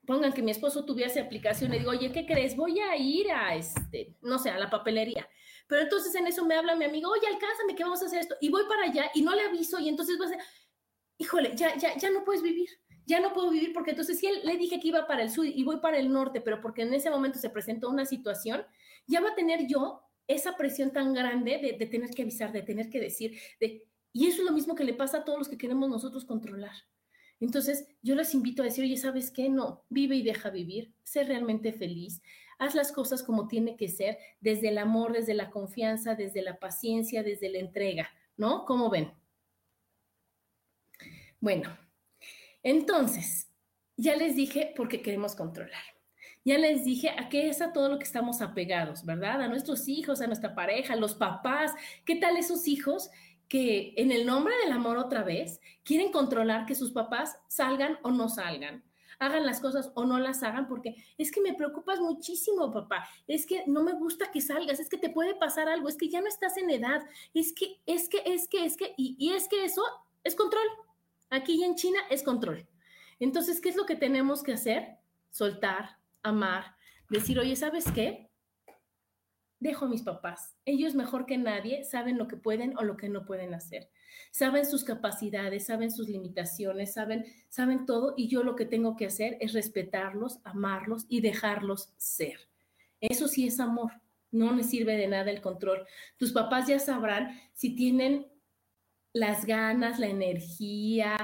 [0.05, 2.55] pongan que mi esposo tuviese aplicación y digo, oye, ¿qué crees?
[2.55, 5.27] Voy a ir a, este, no sé, a la papelería.
[5.67, 8.36] Pero entonces en eso me habla mi amigo, oye, alcánzame que vamos a hacer esto.
[8.39, 10.39] Y voy para allá y no le aviso y entonces va a ser,
[11.17, 12.69] híjole, ya, ya, ya no puedes vivir.
[13.08, 15.45] Ya no puedo vivir porque entonces si él le dije que iba para el sur
[15.45, 18.65] y voy para el norte, pero porque en ese momento se presentó una situación,
[19.08, 22.89] ya va a tener yo esa presión tan grande de, tener que avisar, de tener
[22.89, 25.58] que decir, de, y eso es lo mismo que le pasa a todos los que
[25.58, 26.74] queremos nosotros controlar.
[27.39, 29.50] Entonces, yo les invito a decir, oye, ¿sabes qué?
[29.50, 32.22] No, vive y deja vivir, sé realmente feliz,
[32.58, 36.60] haz las cosas como tiene que ser, desde el amor, desde la confianza, desde la
[36.60, 38.65] paciencia, desde la entrega, ¿no?
[38.65, 39.12] ¿Cómo ven?
[41.41, 41.78] Bueno,
[42.63, 43.52] entonces,
[43.98, 45.94] ya les dije por qué queremos controlar.
[46.45, 49.41] Ya les dije a qué es a todo lo que estamos apegados, ¿verdad?
[49.41, 51.73] A nuestros hijos, a nuestra pareja, los papás.
[52.05, 53.10] ¿Qué tal esos hijos
[53.47, 58.12] que en el nombre del amor otra vez quieren controlar que sus papás salgan o
[58.12, 58.84] no salgan?
[59.17, 63.45] hagan las cosas o no las hagan, porque es que me preocupas muchísimo, papá, es
[63.45, 66.19] que no me gusta que salgas, es que te puede pasar algo, es que ya
[66.19, 67.01] no estás en edad,
[67.34, 69.84] es que, es que, es que, es que, y, y es que eso
[70.21, 70.67] es control.
[71.29, 72.67] Aquí en China es control.
[73.21, 74.97] Entonces, ¿qué es lo que tenemos que hacer?
[75.31, 76.76] Soltar, amar,
[77.10, 78.30] decir, oye, ¿sabes qué?
[79.60, 80.56] Dejo a mis papás.
[80.66, 83.90] Ellos mejor que nadie saben lo que pueden o lo que no pueden hacer.
[84.32, 89.06] Saben sus capacidades, saben sus limitaciones, saben, saben todo y yo lo que tengo que
[89.06, 92.40] hacer es respetarlos, amarlos y dejarlos ser.
[93.00, 93.94] Eso sí es amor.
[94.32, 95.86] No me sirve de nada el control.
[96.18, 98.28] Tus papás ya sabrán si tienen
[99.14, 101.16] las ganas, la energía,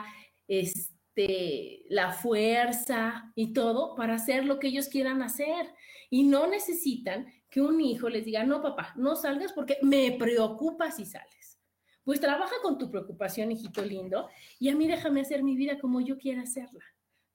[0.48, 5.74] este, la fuerza y todo para hacer lo que ellos quieran hacer.
[6.10, 10.92] Y no necesitan que un hijo les diga, no, papá, no salgas porque me preocupa
[10.92, 11.60] si sales.
[12.04, 16.02] Pues trabaja con tu preocupación, hijito lindo, y a mí déjame hacer mi vida como
[16.02, 16.84] yo quiera hacerla,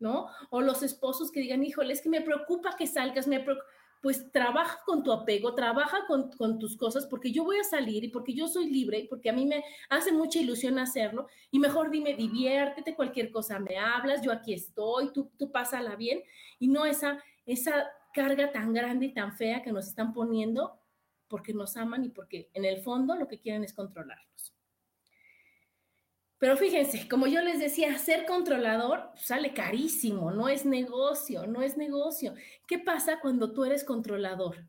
[0.00, 0.26] ¿no?
[0.50, 3.66] O los esposos que digan, híjole, es que me preocupa que salgas, me preocupa
[4.06, 8.08] pues trabaja con tu apego, trabaja con, tus cosas, porque yo voy a salir y
[8.08, 11.26] porque yo soy libre y porque a mí me hace mucha ilusión hacerlo.
[11.50, 16.22] Y mejor dime, diviértete, cualquier cosa me hablas, yo aquí estoy, tú, tú pásala bien.
[16.60, 20.78] Y no esa, esa carga tan grande y tan fea que nos están poniendo
[21.26, 24.55] porque nos aman y porque en el fondo lo que quieren es controlarnos.
[26.38, 31.76] Pero fíjense, como yo les decía, ser controlador sale carísimo, no es negocio, no es
[31.76, 32.34] negocio.
[32.66, 34.68] ¿Qué pasa cuando tú eres controlador?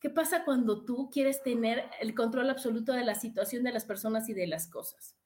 [0.00, 4.28] ¿Qué pasa cuando tú quieres tener el control absoluto de la situación de las personas
[4.28, 5.16] y de las cosas?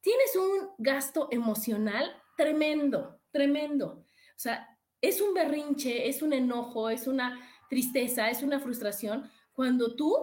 [0.00, 4.04] Tienes un gasto emocional tremendo, tremendo.
[4.34, 7.38] O sea, es un berrinche, es un enojo, es una
[7.70, 10.16] tristeza, es una frustración cuando tú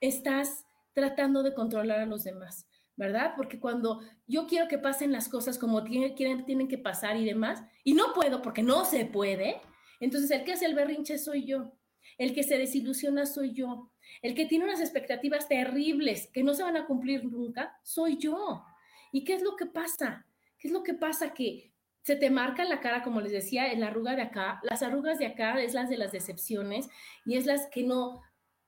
[0.00, 2.67] estás tratando de controlar a los demás.
[2.98, 3.34] ¿Verdad?
[3.36, 7.62] Porque cuando yo quiero que pasen las cosas como tienen, tienen que pasar y demás,
[7.84, 9.60] y no puedo porque no se puede,
[10.00, 11.72] entonces el que hace el berrinche soy yo,
[12.18, 16.64] el que se desilusiona soy yo, el que tiene unas expectativas terribles que no se
[16.64, 18.64] van a cumplir nunca, soy yo.
[19.12, 20.26] ¿Y qué es lo que pasa?
[20.58, 21.32] ¿Qué es lo que pasa?
[21.32, 24.58] Que se te marca en la cara, como les decía, en la arruga de acá,
[24.64, 26.88] las arrugas de acá es las de las decepciones
[27.24, 28.22] y es las que no,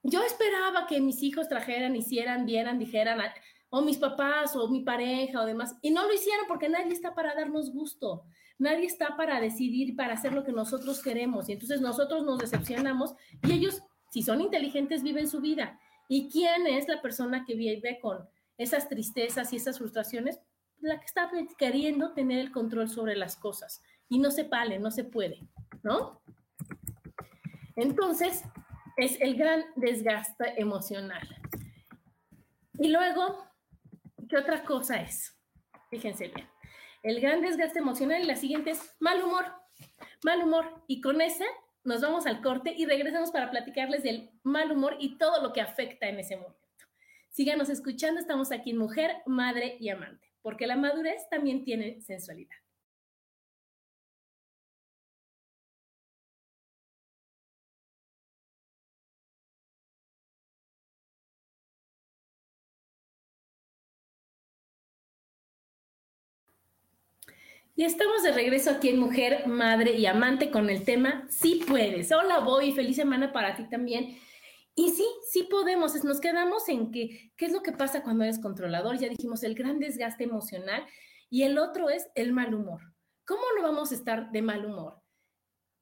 [0.04, 3.20] yo esperaba que mis hijos trajeran, hicieran, vieran, dijeran,
[3.70, 7.14] o mis papás o mi pareja o demás, y no lo hicieron porque nadie está
[7.14, 8.24] para darnos gusto,
[8.58, 13.14] nadie está para decidir, para hacer lo que nosotros queremos, y entonces nosotros nos decepcionamos
[13.42, 15.78] y ellos, si son inteligentes, viven su vida.
[16.08, 18.28] ¿Y quién es la persona que vive con
[18.58, 20.40] esas tristezas y esas frustraciones?
[20.80, 24.90] La que está queriendo tener el control sobre las cosas y no se vale, no
[24.90, 25.46] se puede,
[25.84, 26.20] ¿no?
[27.76, 28.42] Entonces,
[28.96, 31.28] es el gran desgaste emocional.
[32.78, 33.49] Y luego
[34.30, 35.36] ¿Qué otra cosa es?
[35.90, 36.48] Fíjense bien.
[37.02, 39.44] El gran desgaste emocional y la siguiente es mal humor.
[40.22, 40.84] Mal humor.
[40.86, 41.44] Y con ese
[41.82, 45.60] nos vamos al corte y regresamos para platicarles del mal humor y todo lo que
[45.60, 46.60] afecta en ese momento.
[47.30, 52.56] Síganos escuchando, estamos aquí en Mujer, Madre y Amante, porque la madurez también tiene sensualidad.
[67.76, 72.10] Y estamos de regreso aquí en Mujer, Madre y Amante con el tema Sí puedes.
[72.12, 74.18] Hola, voy, feliz semana para ti también.
[74.74, 76.02] Y sí, sí podemos.
[76.04, 78.98] Nos quedamos en que, ¿qué es lo que pasa cuando eres controlador?
[78.98, 80.84] Ya dijimos el gran desgaste emocional
[81.30, 82.80] y el otro es el mal humor.
[83.24, 85.00] ¿Cómo no vamos a estar de mal humor?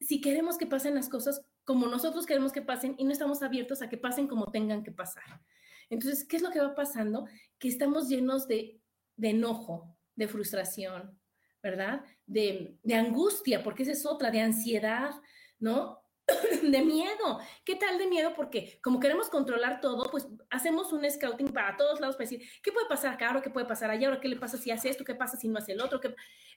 [0.01, 3.83] Si queremos que pasen las cosas como nosotros queremos que pasen y no estamos abiertos
[3.83, 5.43] a que pasen como tengan que pasar.
[5.91, 7.27] Entonces, ¿qué es lo que va pasando?
[7.59, 8.81] Que estamos llenos de,
[9.17, 11.19] de enojo, de frustración,
[11.63, 12.05] ¿verdad?
[12.27, 15.11] De, angustia, porque esa es otra, de ansiedad,
[15.59, 16.03] ¿no?
[16.63, 17.41] de miedo.
[17.65, 18.35] ¿Qué tal de miedo?
[18.35, 22.71] Porque como queremos controlar todo, pues hacemos un scouting para todos lados para decir, ¿qué
[22.71, 23.29] puede pasar acá?
[23.29, 24.09] Ahora, ¿qué puede pasar allá?
[24.09, 25.05] Ahora, ¿qué le pasa si hace esto?
[25.05, 26.01] ¿Qué pasa si no hace el otro?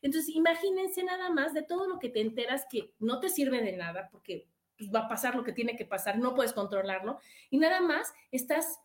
[0.01, 3.77] Entonces, imagínense nada más de todo lo que te enteras que no te sirve de
[3.77, 7.19] nada, porque pues, va a pasar lo que tiene que pasar, no puedes controlarlo.
[7.49, 8.79] Y nada más estás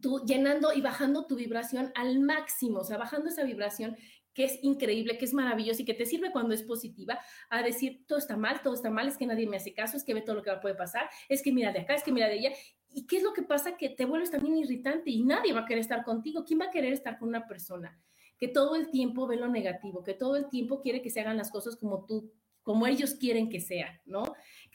[0.00, 3.96] tú llenando y bajando tu vibración al máximo, o sea, bajando esa vibración
[4.36, 7.18] que es increíble, que es maravilloso y que te sirve cuando es positiva,
[7.48, 10.04] a decir, todo está mal, todo está mal, es que nadie me hace caso, es
[10.04, 12.28] que ve todo lo que puede pasar, es que mira de acá, es que mira
[12.28, 12.50] de allá.
[12.90, 13.78] ¿Y qué es lo que pasa?
[13.78, 16.44] Que te vuelves también irritante y nadie va a querer estar contigo.
[16.44, 17.98] ¿Quién va a querer estar con una persona
[18.38, 21.38] que todo el tiempo ve lo negativo, que todo el tiempo quiere que se hagan
[21.38, 22.30] las cosas como tú
[22.66, 24.24] como ellos quieren que sea, ¿no?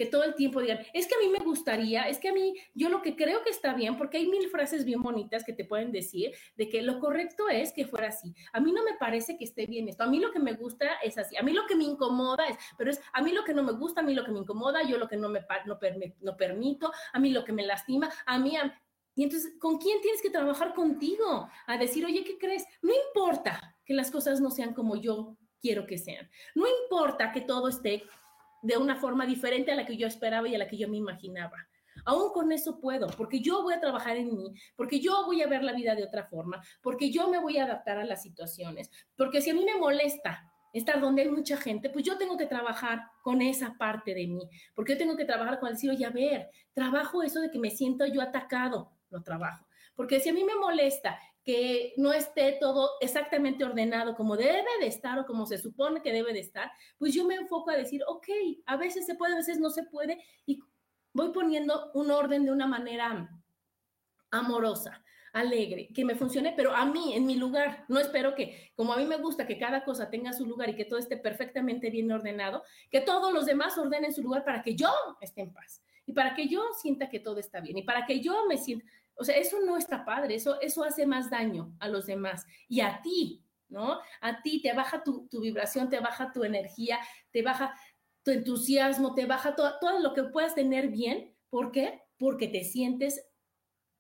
[0.02, 2.56] Que todo el tiempo digan, es que a mí me gustaría, es que a mí,
[2.74, 5.64] yo lo que creo que está bien, porque hay mil frases bien bonitas que te
[5.64, 8.34] pueden decir de que lo correcto es que fuera así.
[8.52, 10.88] A mí no me parece que esté bien esto, a mí lo que me gusta
[11.04, 13.54] es así, a mí lo que me incomoda es, pero es a mí lo que
[13.54, 15.78] no me gusta, a mí lo que me incomoda, yo lo que no me no,
[16.22, 18.58] no permito, a mí lo que me lastima, a mí,
[19.14, 21.48] y entonces, ¿con quién tienes que trabajar contigo?
[21.68, 22.66] A decir, oye, ¿qué crees?
[22.82, 26.30] No importa que las cosas no sean como yo quiero que sean.
[26.56, 28.04] No importa que todo esté
[28.62, 30.98] de una forma diferente a la que yo esperaba y a la que yo me
[30.98, 31.58] imaginaba.
[32.06, 35.48] Aún con eso puedo, porque yo voy a trabajar en mí, porque yo voy a
[35.48, 38.90] ver la vida de otra forma, porque yo me voy a adaptar a las situaciones,
[39.18, 42.46] porque si a mí me molesta estar donde hay mucha gente, pues yo tengo que
[42.46, 46.10] trabajar con esa parte de mí, porque yo tengo que trabajar con decir, oye, a
[46.10, 49.68] ver, trabajo eso de que me siento yo atacado, lo trabajo.
[49.96, 54.88] Porque si a mí me molesta que no esté todo exactamente ordenado como debe de
[54.88, 58.02] estar o como se supone que debe de estar, pues yo me enfoco a decir,
[58.08, 58.28] ok,
[58.66, 60.60] a veces se puede, a veces no se puede, y
[61.14, 63.30] voy poniendo un orden de una manera
[64.30, 67.86] amorosa, alegre, que me funcione, pero a mí, en mi lugar.
[67.88, 70.76] No espero que, como a mí me gusta que cada cosa tenga su lugar y
[70.76, 74.76] que todo esté perfectamente bien ordenado, que todos los demás ordenen su lugar para que
[74.76, 78.06] yo esté en paz y para que yo sienta que todo está bien y para
[78.06, 78.86] que yo me sienta,
[79.22, 82.82] o sea, eso no está padre, eso, eso hace más daño a los demás y
[82.82, 84.00] a ti, ¿no?
[84.20, 87.76] A ti te baja tu, vibración, te baja tu energía, te baja
[88.24, 91.36] tu entusiasmo, te baja todo, todo lo que puedas tener bien.
[91.52, 92.02] ¿Por qué?
[92.18, 93.24] Porque te sientes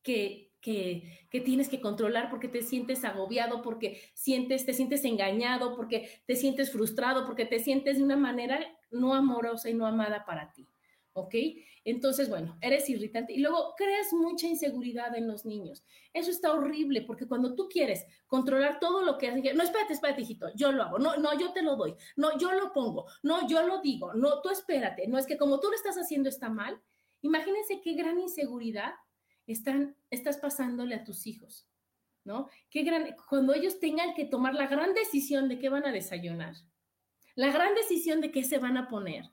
[0.01, 5.75] que, que, que, tienes que controlar, porque te sientes agobiado, porque sientes, te sientes engañado,
[5.75, 10.25] porque te sientes frustrado, porque te sientes de una manera no amorosa y no amada
[10.25, 10.67] para ti.
[11.13, 11.36] ¿Ok?
[11.84, 15.84] Entonces, bueno, eres irritante y luego creas mucha inseguridad en los niños.
[16.13, 20.21] Eso está horrible porque cuando tú quieres controlar todo lo que haces, no, espérate, espérate,
[20.21, 23.47] hijito, yo lo hago, no, no, yo te lo doy, no, yo lo pongo, no,
[23.47, 26.50] yo lo digo, no, tú espérate, no es que como tú lo estás haciendo está
[26.50, 26.80] mal.
[27.21, 28.93] Imagínense qué gran inseguridad
[29.47, 31.67] están, estás pasándole a tus hijos,
[32.24, 32.47] ¿no?
[32.69, 36.56] Qué gran, cuando ellos tengan que tomar la gran decisión de qué van a desayunar,
[37.36, 39.26] la gran decisión de qué se van a poner,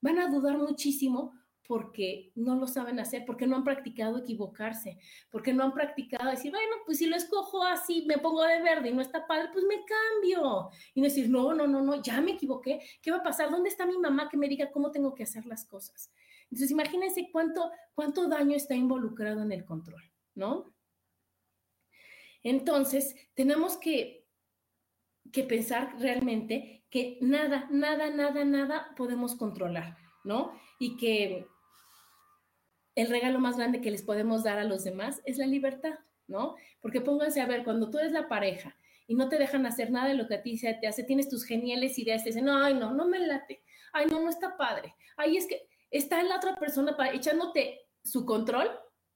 [0.00, 1.34] van a dudar muchísimo
[1.70, 4.98] porque no lo saben hacer, porque no han practicado equivocarse,
[5.30, 8.88] porque no han practicado decir, bueno, pues si lo escojo así, me pongo de verde
[8.88, 10.70] y no está padre, pues me cambio.
[10.94, 13.52] Y no decir, no, no, no, no, ya me equivoqué, ¿qué va a pasar?
[13.52, 16.10] ¿Dónde está mi mamá que me diga cómo tengo que hacer las cosas?
[16.44, 20.02] Entonces, imagínense cuánto, cuánto daño está involucrado en el control,
[20.34, 20.74] ¿no?
[22.42, 24.26] Entonces, tenemos que,
[25.30, 30.52] que pensar realmente que nada, nada, nada, nada podemos controlar, ¿no?
[30.78, 31.46] Y que
[32.96, 36.56] el regalo más grande que les podemos dar a los demás es la libertad, ¿no?
[36.80, 38.76] Porque pónganse a ver, cuando tú eres la pareja
[39.06, 41.28] y no te dejan hacer nada de lo que a ti se te hace, tienes
[41.28, 44.56] tus geniales ideas, te dicen, no, ay, no, no me late, ay, no, no está
[44.56, 48.68] padre, ay, es que está la otra persona para, echándote su control,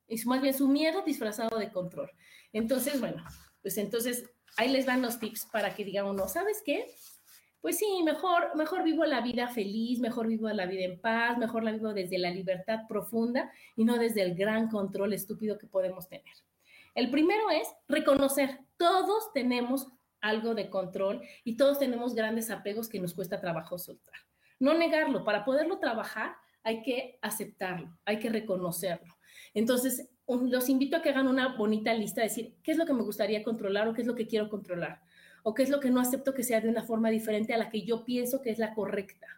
[0.06, 2.10] es más bien su miedo disfrazado de control.
[2.52, 3.24] Entonces, bueno,
[3.62, 6.87] pues entonces ahí les dan los tips para que digan uno, ¿sabes qué?
[7.64, 11.64] Pues sí, mejor, mejor vivo la vida feliz, mejor vivo la vida en paz, mejor
[11.64, 16.07] la vivo desde la libertad profunda y no desde el gran control estúpido que podemos
[16.07, 16.35] tener.
[16.94, 19.88] El primero es reconocer, todos tenemos
[20.20, 24.20] algo de control y todos tenemos grandes apegos que nos cuesta trabajo soltar.
[24.59, 29.16] No negarlo, para poderlo trabajar hay que aceptarlo, hay que reconocerlo.
[29.55, 32.92] Entonces, los invito a que hagan una bonita lista, de decir, ¿qué es lo que
[32.92, 35.00] me gustaría controlar o qué es lo que quiero controlar?
[35.44, 37.68] O qué es lo que no acepto que sea de una forma diferente a la
[37.68, 39.28] que yo pienso que es la correcta.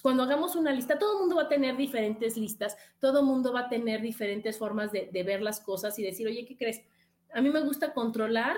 [0.00, 3.52] cuando hagamos una lista, todo el mundo va a tener diferentes listas, todo el mundo
[3.52, 6.82] va a tener diferentes formas de, ver las cosas y decir, oye, ¿qué crees?
[7.34, 8.56] A mí me gusta controlar,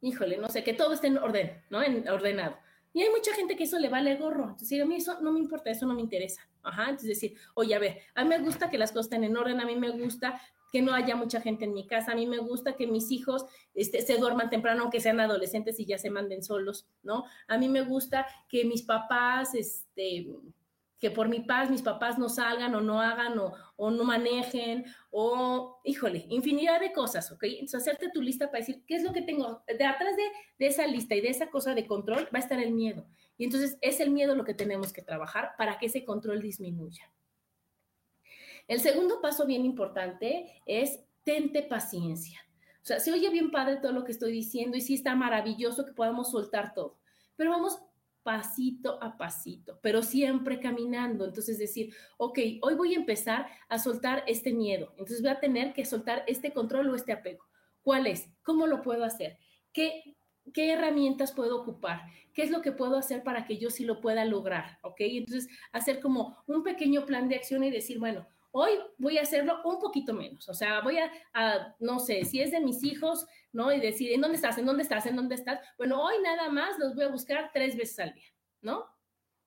[0.00, 1.82] híjole, no sé, que todo esté en orden, ¿no?
[1.82, 2.56] En, ordenado.
[2.92, 4.50] Y hay mucha gente que eso le vale gorro.
[4.50, 6.48] Entonces, a mí eso no me importa, eso no me interesa.
[6.62, 9.36] Ajá, entonces decir, oye, a ver, a mí me gusta que las cosas estén en
[9.36, 10.40] orden, a mí me gusta
[10.70, 12.12] que no haya mucha gente en mi casa.
[12.12, 13.44] A mí me gusta que mis hijos
[13.74, 17.24] este, se duerman temprano, aunque sean adolescentes y ya se manden solos, ¿no?
[17.48, 20.26] A mí me gusta que mis papás, este,
[21.00, 25.80] que por mi paz mis papás no salgan o no hagan o, no manejen o,
[25.82, 27.44] híjole, infinidad de cosas, ¿ok?
[27.44, 29.62] Entonces, hacerte tu lista para decir, ¿qué es lo que tengo?
[29.66, 30.22] De atrás de,
[30.58, 33.06] de esa lista y de esa cosa de control va a estar el miedo.
[33.38, 37.10] Y entonces es el miedo lo que tenemos que trabajar para que ese control disminuya,
[38.70, 42.38] El segundo paso bien importante es tente paciencia.
[42.80, 45.84] O sea, se oye bien padre todo lo que estoy diciendo y sí está maravilloso
[45.84, 47.00] que podamos soltar todo,
[47.34, 47.82] pero vamos
[48.22, 51.24] pasito a pasito, pero siempre caminando.
[51.24, 55.72] Entonces decir, ok, hoy voy a empezar a soltar este miedo, entonces voy a tener
[55.72, 57.44] que soltar este control o este apego.
[57.82, 58.30] ¿Cuál es?
[58.44, 59.36] ¿Cómo lo puedo hacer?
[59.72, 60.16] ¿Qué,
[60.54, 62.02] qué herramientas puedo ocupar?
[62.32, 64.78] ¿Qué es lo que puedo hacer para que yo sí lo pueda lograr?
[64.82, 65.00] ¿Ok?
[65.00, 69.60] Entonces, hacer como un pequeño plan de acción y decir, bueno, hoy voy a hacerlo
[69.64, 70.48] un poquito menos.
[70.48, 73.72] O sea, voy a, no sé, si es de mis hijos, ¿no?
[73.72, 74.58] Y decir, ¿en dónde estás?
[74.58, 75.06] ¿En dónde estás?
[75.06, 75.60] ¿En dónde estás?
[75.76, 78.28] Bueno, hoy nada más los voy a buscar tres veces al día,
[78.60, 78.86] ¿no?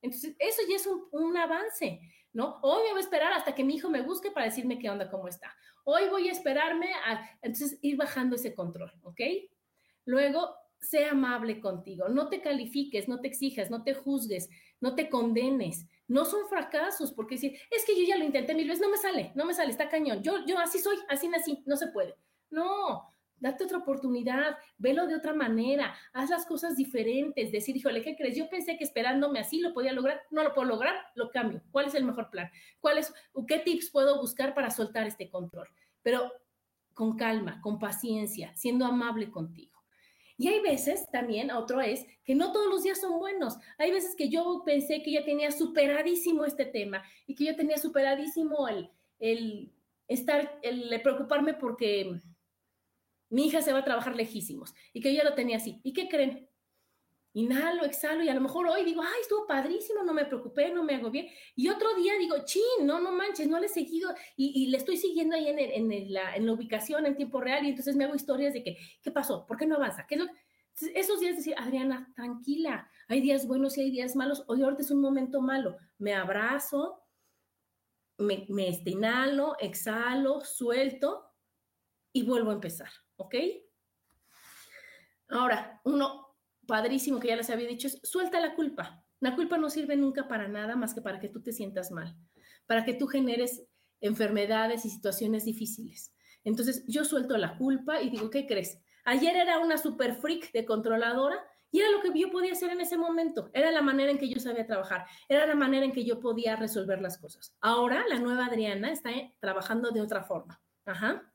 [0.01, 1.99] Entonces, eso ya es un, un avance,
[2.33, 2.59] ¿no?
[2.61, 5.09] Hoy me voy a esperar hasta que mi hijo me busque para decirme qué onda,
[5.09, 5.55] cómo está.
[5.85, 9.21] Hoy voy a esperarme a, entonces, ir bajando ese control, ¿ok?
[10.05, 14.49] Luego, sé amable contigo, no te califiques, no te exijas, no te juzgues,
[14.81, 15.87] no te condenes.
[16.07, 18.97] No son fracasos, porque decir, es que yo ya lo intenté mil veces, no me
[18.97, 20.21] sale, no me sale, está cañón.
[20.21, 22.15] Yo, yo así soy, así nací, no se puede.
[22.49, 28.15] No, date otra oportunidad, velo de otra manera, haz las cosas diferentes, decir, híjole, ¿qué
[28.15, 28.35] crees?
[28.35, 31.61] Yo pensé que esperándome así lo podía lograr, no lo puedo lograr, lo cambio.
[31.71, 32.51] ¿Cuál es el mejor plan?
[32.79, 33.13] ¿Cuál es,
[33.47, 35.67] qué tips puedo buscar para soltar este control?
[36.01, 36.31] Pero
[36.93, 39.72] con calma, con paciencia, siendo amable contigo.
[40.43, 43.55] Y hay veces también, otro es, que no todos los días son buenos.
[43.77, 47.77] Hay veces que yo pensé que ya tenía superadísimo este tema y que yo tenía
[47.77, 49.71] superadísimo el, el
[50.09, 52.19] estar, el preocuparme porque
[53.29, 55.79] mi hija se va a trabajar lejísimos y que yo ya lo tenía así.
[55.81, 56.49] ¿Y qué creen?
[57.35, 60.83] Inhalo, exhalo y a lo mejor hoy digo, ay, estuvo padrísimo, no me preocupé, no
[60.83, 61.27] me hago bien.
[61.55, 64.97] Y otro día digo, chin, no, no manches, no le he seguido y, le estoy
[64.97, 68.77] siguiendo ahí en, la, ubicación en tiempo real y entonces me hago historias de que,
[69.01, 69.47] ¿qué pasó?
[69.47, 70.05] ¿Por qué no avanza?
[70.93, 74.43] Esos días decir, Adriana, tranquila, hay días buenos y hay días malos.
[74.47, 75.77] Hoy ahorita es un momento malo.
[75.97, 77.03] Me abrazo,
[78.19, 81.31] me, me este, inhalo, exhalo, suelto
[82.11, 83.35] y vuelvo a empezar, ¿ok?
[85.29, 86.22] Ahora, uno
[86.67, 89.03] padrísimo que ya les había dicho es suelta la culpa.
[89.19, 92.15] La culpa no sirve nunca para nada más que para que tú te sientas mal,
[92.65, 93.65] para que tú generes
[94.01, 96.13] enfermedades y situaciones difíciles.
[96.43, 98.79] Entonces yo suelto la culpa y digo, ¿qué crees?
[99.05, 101.41] Ayer era una super freak de controladora
[101.71, 103.49] y era lo que yo podía hacer en ese momento.
[103.53, 105.05] Era la manera en que yo sabía trabajar.
[105.27, 107.55] Era la manera en que yo podía resolver las cosas.
[107.61, 109.09] Ahora la nueva Adriana está
[109.39, 110.61] trabajando de otra forma.
[110.85, 111.33] Ajá.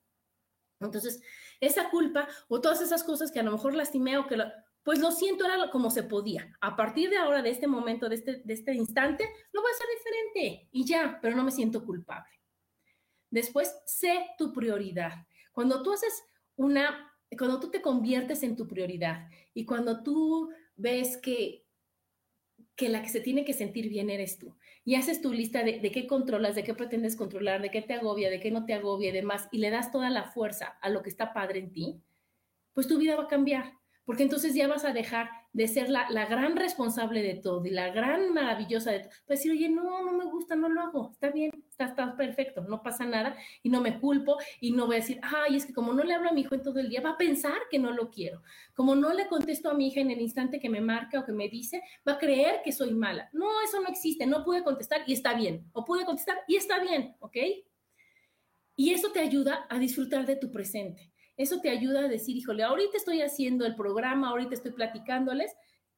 [0.81, 1.20] Entonces,
[1.61, 4.45] esa culpa o todas esas cosas que a lo mejor lastimé o que lo,
[4.89, 6.51] pues lo siento, era como se podía.
[6.62, 9.74] A partir de ahora, de este momento, de este, de este instante, lo voy a
[9.74, 12.32] hacer diferente y ya, pero no me siento culpable.
[13.28, 15.26] Después, sé tu prioridad.
[15.53, 16.24] Cuando tú haces
[16.57, 21.66] una, cuando tú te conviertes en tu prioridad y cuando tú ves que,
[22.74, 25.80] que la que se tiene que sentir bien eres tú y haces tu lista de,
[25.80, 28.72] de qué controlas, de qué pretendes controlar, de qué te agobia, de qué no te
[28.72, 31.72] agobia y demás, y le das toda la fuerza a lo que está padre en
[31.74, 32.03] ti,
[32.72, 33.78] pues tu vida va a cambiar
[34.09, 37.90] porque entonces ya vas a dejar de ser la, gran responsable de todo y la
[37.90, 39.11] gran maravillosa de todo.
[39.26, 42.62] Pues decir, oye, no, no me gusta, no lo hago, está bien, está, está, perfecto,
[42.62, 45.74] no pasa nada y no me culpo y no voy a decir, ay, es que
[45.74, 47.78] como no le hablo a mi hijo en todo el día, va a pensar que
[47.78, 48.42] no lo quiero.
[48.72, 51.32] Como no le contesto a mi hija en el instante que me marca o que
[51.32, 53.28] me dice, va a creer que soy mala.
[53.34, 56.78] No, eso no existe, no pude contestar y está bien, o pude contestar y está
[56.82, 57.36] bien, ¿ok?
[58.74, 61.12] Y eso te ayuda a disfrutar de tu presente.
[61.39, 65.55] Eso te ayuda a decir, híjole, ahorita estoy haciendo el programa, ahorita estoy platicándoles,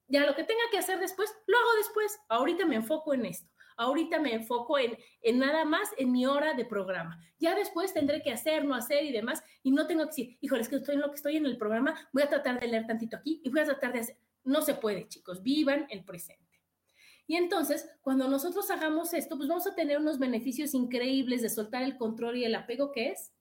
[0.06, 2.18] ya lo que tenga que hacer después, lo hago después.
[2.28, 3.48] Ahorita me enfoco en esto.
[3.76, 7.18] Ahorita me enfoco en, en nada más en mi hora de programa.
[7.38, 9.42] Ya después tendré que hacer, no hacer y demás.
[9.62, 11.56] Y no tengo que decir, híjole, es que estoy en lo que estoy en el
[11.56, 14.18] programa, voy a tratar de leer tantito aquí y voy a tratar de hacer.
[14.44, 15.42] No se puede, chicos.
[15.42, 16.60] Vivan el presente.
[17.26, 21.84] Y entonces, cuando nosotros hagamos esto, pues vamos a tener unos beneficios increíbles de soltar
[21.84, 23.32] el control y el apego que es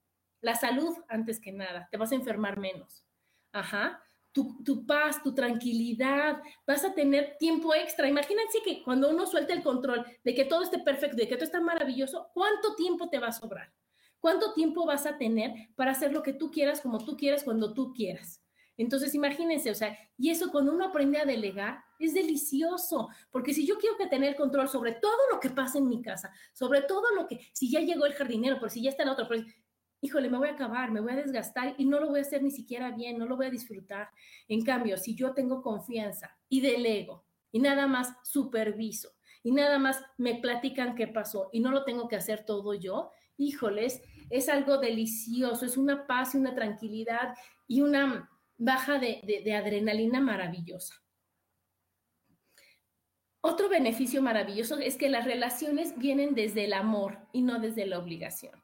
[0.42, 3.06] la salud, antes que nada, te vas a enfermar menos.
[3.52, 4.04] Ajá.
[4.32, 8.08] Tu, tu, paz, tu tranquilidad, vas a tener tiempo extra.
[8.08, 11.46] Imagínense que cuando uno suelta el control de que todo esté perfecto, de que todo
[11.46, 13.74] está maravilloso, ¿cuánto tiempo te va a sobrar?
[14.20, 17.74] ¿Cuánto tiempo vas a tener para hacer lo que tú quieras, como tú quieras, cuando
[17.74, 18.44] tú quieras?
[18.80, 23.68] Entonces, imagínense, o sea, y eso cuando uno aprende a delegar, es delicioso, porque si
[23.68, 27.14] yo quiero que tener control sobre todo lo que pasa en mi casa, sobre todo
[27.14, 29.44] lo que, si ya llegó el jardinero, pero si ya está el otro, pero
[30.02, 32.42] híjole, me voy a acabar, me voy a desgastar y no lo voy a hacer
[32.42, 34.10] ni siquiera bien, no lo voy a disfrutar.
[34.48, 39.12] En cambio, si yo tengo confianza y delego y nada más superviso
[39.44, 43.12] y nada más me platican qué pasó y no lo tengo que hacer todo yo,
[43.38, 47.36] híjoles, es algo delicioso, es una paz y una tranquilidad
[47.68, 51.02] y una baja de, de adrenalina maravillosa.
[53.42, 57.98] Otro beneficio maravilloso es que las relaciones vienen desde el amor y no desde la
[57.98, 58.62] obligación.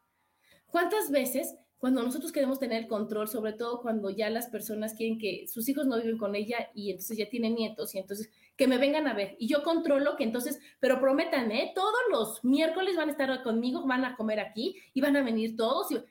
[0.76, 5.48] ¿Cuántas veces cuando nosotros queremos tener control, sobre todo cuando ya las personas quieren que
[5.48, 8.78] sus hijos no viven con ella y entonces ya tienen nietos y entonces que me
[8.78, 11.72] vengan a ver y yo controlo que entonces, pero prometan, ¿eh?
[11.74, 15.56] Todos los miércoles van a estar conmigo, van a comer aquí y van a venir
[15.56, 15.94] todos.
[15.94, 16.04] Y...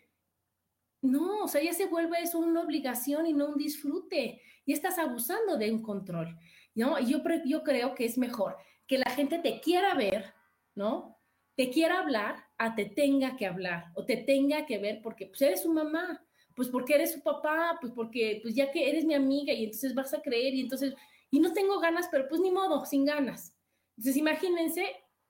[1.02, 4.40] No, o sea, ya se vuelve eso una obligación y no un disfrute.
[4.64, 6.38] Y estás abusando de un control.
[6.74, 6.98] ¿no?
[7.00, 8.56] Yo, yo creo que es mejor
[8.86, 10.32] que la gente te quiera ver,
[10.74, 11.13] ¿no?
[11.56, 15.42] Te quiera hablar a te tenga que hablar o te tenga que ver porque pues
[15.42, 16.24] eres su mamá,
[16.54, 19.94] pues porque eres su papá, pues porque pues ya que eres mi amiga y entonces
[19.94, 20.94] vas a creer y entonces,
[21.30, 23.56] y no tengo ganas, pero pues ni modo, sin ganas.
[23.96, 24.84] Entonces imagínense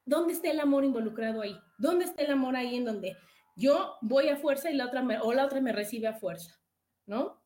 [0.05, 3.17] dónde está el amor involucrado ahí, dónde está el amor ahí en donde
[3.57, 6.59] yo voy a fuerza y la otra me, o la otra me recibe a fuerza,
[7.07, 7.43] ¿no?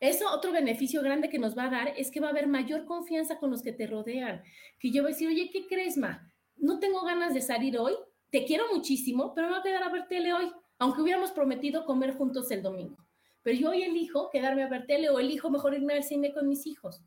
[0.00, 2.84] Eso, otro beneficio grande que nos va a dar es que va a haber mayor
[2.84, 4.44] confianza con los que te rodean.
[4.78, 6.32] Que yo voy a decir, oye, ¿qué crees, ma?
[6.58, 7.94] No tengo ganas de salir hoy,
[8.30, 11.84] te quiero muchísimo, pero me voy a quedar a ver tele hoy, aunque hubiéramos prometido
[11.84, 12.96] comer juntos el domingo.
[13.42, 16.48] Pero yo hoy elijo quedarme a ver tele o elijo mejor irme al cine con
[16.48, 17.02] mis hijos.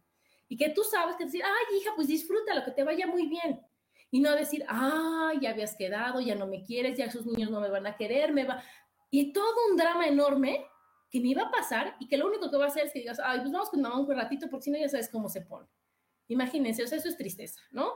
[0.48, 3.28] Y que tú sabes que decir, ay, hija, pues disfruta, lo que te vaya muy
[3.28, 3.62] bien.
[4.10, 7.62] Y no decir, ay, ya habías quedado, ya no me quieres, ya esos niños no
[7.62, 8.62] me van a querer, me va.
[9.10, 10.66] Y todo un drama enorme
[11.10, 13.00] que me iba a pasar y que lo único que va a hacer es que
[13.00, 15.42] digas, ay, pues vamos con mamá un ratito porque si no ya sabes cómo se
[15.42, 15.68] pone.
[16.28, 17.94] Imagínense, o sea, eso es tristeza, ¿no?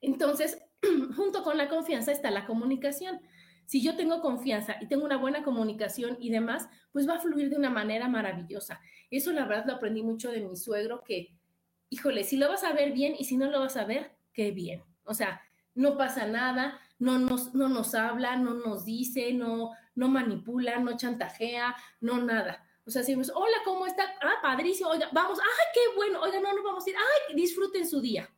[0.00, 0.58] Entonces,
[1.16, 3.20] junto con la confianza está la comunicación.
[3.66, 7.50] Si yo tengo confianza y tengo una buena comunicación y demás, pues va a fluir
[7.50, 8.80] de una manera maravillosa.
[9.10, 11.36] Eso la verdad lo aprendí mucho de mi suegro, que,
[11.88, 14.50] híjole, si lo vas a ver bien y si no lo vas a ver, qué
[14.50, 14.82] bien.
[15.04, 15.40] O sea,
[15.74, 20.96] no pasa nada, no nos, no nos habla, no nos dice, no, no manipula, no
[20.96, 22.66] chantajea, no nada.
[22.84, 24.02] O sea, si decimos, hola, ¿cómo está?
[24.20, 27.86] Ah, padrísimo, oiga, vamos, ay, qué bueno, oiga, no nos vamos a ir, ay, disfruten
[27.86, 28.28] su día.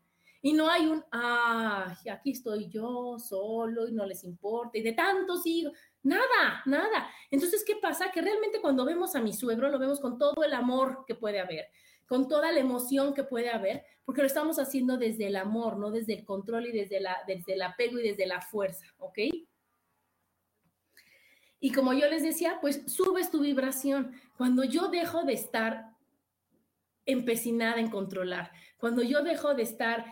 [0.45, 4.93] Y no hay un, ay, aquí estoy yo solo y no les importa, y de
[4.93, 5.73] tantos hijos,
[6.03, 7.09] nada, nada.
[7.31, 8.11] Entonces, ¿qué pasa?
[8.11, 11.39] Que realmente cuando vemos a mi suegro, lo vemos con todo el amor que puede
[11.39, 11.67] haber,
[12.09, 15.93] con toda la emoción que puede haber, porque lo estamos haciendo desde el amor, no
[15.93, 19.19] desde el control y desde, la, desde el apego y desde la fuerza, ¿ok?
[21.65, 24.21] Y como yo les decía, pues subes tu vibración.
[24.37, 25.93] Cuando yo dejo de estar
[27.07, 30.05] empecinada en controlar, cuando yo dejo de estar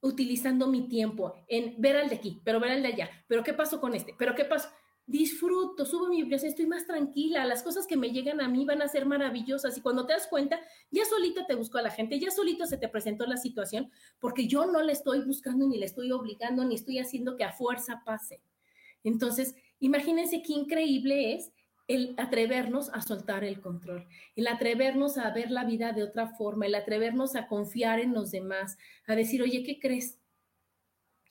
[0.00, 3.52] utilizando mi tiempo en ver al de aquí, pero ver al de allá, pero qué
[3.52, 4.68] pasó con este, pero qué pasó,
[5.06, 8.82] disfruto, subo mi vibración, estoy más tranquila, las cosas que me llegan a mí van
[8.82, 12.20] a ser maravillosas y cuando te das cuenta, ya solito te buscó a la gente,
[12.20, 15.86] ya solito se te presentó la situación, porque yo no le estoy buscando ni le
[15.86, 18.40] estoy obligando ni estoy haciendo que a fuerza pase.
[19.04, 21.52] Entonces, Imagínense qué increíble es
[21.88, 26.66] el atrevernos a soltar el control, el atrevernos a ver la vida de otra forma,
[26.66, 28.76] el atrevernos a confiar en los demás,
[29.06, 30.20] a decir, oye, ¿qué crees?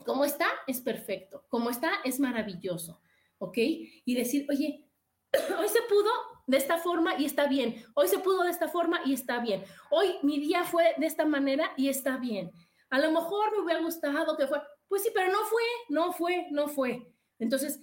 [0.05, 0.47] ¿Cómo está?
[0.65, 1.45] Es perfecto.
[1.49, 1.91] ¿Cómo está?
[2.03, 3.01] Es maravilloso.
[3.37, 3.57] ¿Ok?
[3.57, 4.83] Y decir, oye,
[5.59, 6.09] hoy se pudo
[6.47, 7.83] de esta forma y está bien.
[7.93, 9.63] Hoy se pudo de esta forma y está bien.
[9.91, 12.51] Hoy mi día fue de esta manera y está bien.
[12.89, 16.47] A lo mejor me hubiera gustado que fue, pues sí, pero no fue, no fue,
[16.51, 17.13] no fue.
[17.37, 17.79] Entonces,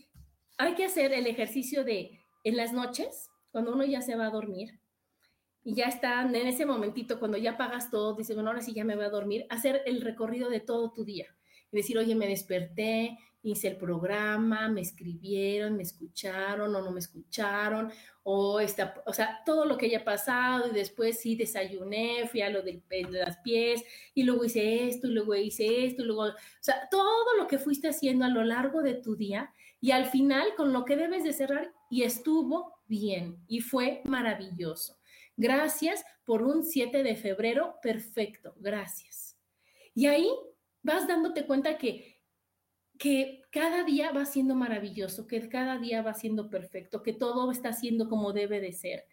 [0.57, 4.31] hay que hacer el ejercicio de en las noches, cuando uno ya se va a
[4.31, 4.79] dormir
[5.65, 8.85] y ya está en ese momentito, cuando ya pagas todo, dice, bueno, ahora sí ya
[8.85, 11.27] me voy a dormir, hacer el recorrido de todo tu día.
[11.73, 16.99] Y decir, oye, me desperté, hice el programa, me escribieron, me escucharon o no me
[16.99, 17.93] escucharon,
[18.23, 22.49] o, está, o sea, todo lo que haya pasado y después sí desayuné, fui a
[22.49, 23.85] lo del, de las pies
[24.15, 27.59] y luego hice esto y luego hice esto y luego, o sea, todo lo que
[27.59, 31.23] fuiste haciendo a lo largo de tu día y al final con lo que debes
[31.23, 34.99] de cerrar y estuvo bien y fue maravilloso.
[35.37, 39.37] Gracias por un 7 de febrero perfecto, gracias.
[39.95, 40.29] Y ahí
[40.83, 42.14] vas dándote cuenta que,
[42.99, 47.73] que cada día va siendo maravilloso, que cada día va siendo perfecto, que todo está
[47.73, 49.05] siendo como debe de ser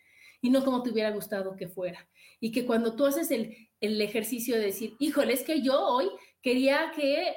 [0.42, 2.08] y no como te hubiera gustado que fuera.
[2.40, 6.10] Y que cuando tú haces el, el ejercicio de decir, híjole, es que yo hoy
[6.42, 7.36] quería que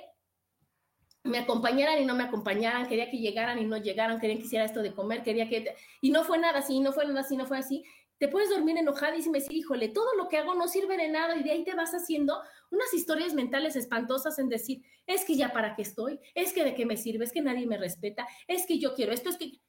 [1.22, 4.64] me acompañaran y no me acompañaran, quería que llegaran y no llegaran, quería que hiciera
[4.64, 5.74] esto de comer, quería que...
[6.02, 7.84] Y no fue nada así, no fue nada así, no fue así.
[8.18, 11.36] Te puedes dormir enojadísimo y decir, híjole, todo lo que hago no sirve de nada
[11.36, 12.40] y de ahí te vas haciendo
[12.70, 16.74] unas historias mentales espantosas en decir, es que ya para qué estoy, es que de
[16.74, 19.60] qué me sirve, es que nadie me respeta, es que yo quiero esto, es que...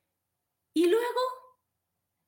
[0.73, 1.21] Y luego,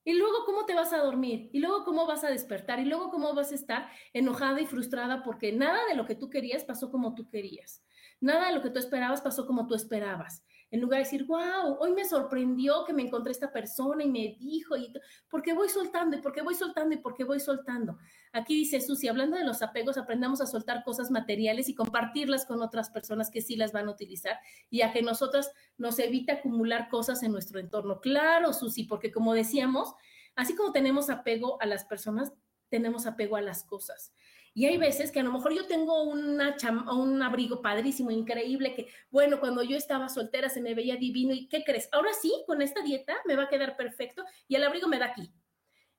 [0.04, 3.10] y luego cómo te vas a dormir, y luego cómo vas a despertar, y luego
[3.10, 6.90] cómo vas a estar enojada y frustrada porque nada de lo que tú querías pasó
[6.90, 7.84] como tú querías.
[8.20, 10.44] Nada de lo que tú esperabas pasó como tú esperabas.
[10.70, 14.36] En lugar de decir, wow, hoy me sorprendió que me encontré esta persona y me
[14.40, 14.92] dijo, y
[15.30, 17.98] porque voy soltando y porque voy soltando y porque voy soltando.
[18.34, 22.62] Aquí dice Susi, hablando de los apegos, aprendamos a soltar cosas materiales y compartirlas con
[22.62, 24.38] otras personas que sí las van a utilizar
[24.70, 28.02] y a que nosotras nos evite acumular cosas en nuestro entorno.
[28.02, 29.94] Claro, Susi, porque como decíamos,
[30.36, 32.34] así como tenemos apego a las personas,
[32.70, 34.14] tenemos apego a las cosas.
[34.58, 36.58] Y hay veces que a lo mejor yo tengo una
[36.92, 41.48] un abrigo padrísimo, increíble, que bueno, cuando yo estaba soltera se me veía divino y
[41.48, 41.88] ¿qué crees?
[41.92, 45.06] Ahora sí, con esta dieta me va a quedar perfecto y el abrigo me da
[45.06, 45.32] aquí.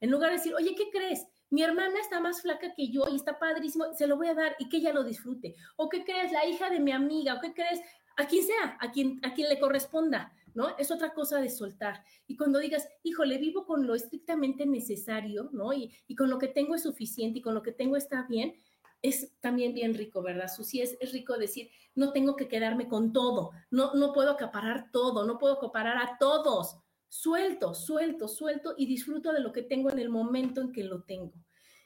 [0.00, 1.24] En lugar de decir, oye, ¿qué crees?
[1.50, 4.56] Mi hermana está más flaca que yo y está padrísimo, se lo voy a dar
[4.58, 5.54] y que ella lo disfrute.
[5.76, 6.32] O ¿qué crees?
[6.32, 7.80] La hija de mi amiga, o ¿qué crees?
[8.18, 10.32] A quien sea, a quien, a quien le corresponda.
[10.54, 10.76] ¿no?
[10.76, 12.02] Es otra cosa de soltar.
[12.26, 15.72] Y cuando digas, híjole, vivo con lo estrictamente necesario, ¿no?
[15.72, 18.54] Y, con lo que tengo es suficiente y con lo que tengo está bien,
[19.00, 20.80] es también bien rico, ¿verdad, Susi?
[20.80, 25.24] Es, es rico decir, no tengo que quedarme con todo, no, no puedo acaparar todo,
[25.24, 26.76] no puedo acaparar a todos.
[27.08, 31.04] Suelto, suelto, suelto y disfruto de lo que tengo en el momento en que lo
[31.04, 31.32] tengo.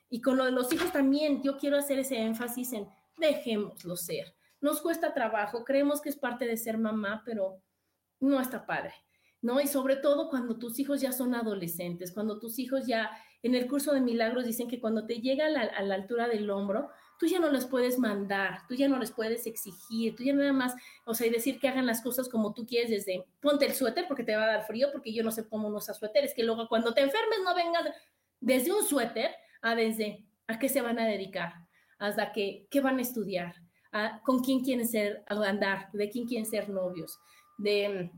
[0.09, 4.35] Y con lo de los hijos también, yo quiero hacer ese énfasis en dejémoslo ser.
[4.63, 7.61] Nos cuesta trabajo, creemos que es parte de ser mamá, pero
[8.21, 8.95] no está padre,
[9.41, 9.61] ¿no?
[9.61, 13.11] Y sobre todo cuando tus hijos ya son adolescentes, cuando tus hijos ya,
[13.43, 16.91] en el curso de milagros dicen que cuando te llega a la, altura del hombro,
[17.19, 20.53] tú ya no les puedes mandar, tú ya no les puedes exigir, tú ya nada
[20.53, 24.07] más, o sea, decir que hagan las cosas como tú quieres desde, ponte el suéter
[24.07, 26.35] porque te va a dar frío, porque yo no sé cómo no usa suéter, es
[26.35, 27.87] que luego cuando te enfermes no vengas
[28.39, 31.55] desde un suéter a desde, ¿a qué se van a dedicar?
[31.99, 33.62] Hasta que, ¿qué van a estudiar?
[33.93, 35.91] ¿A, ¿Con quién quieren ser, andar?
[35.93, 37.19] ¿De quién quieren ser novios?
[37.63, 38.11] de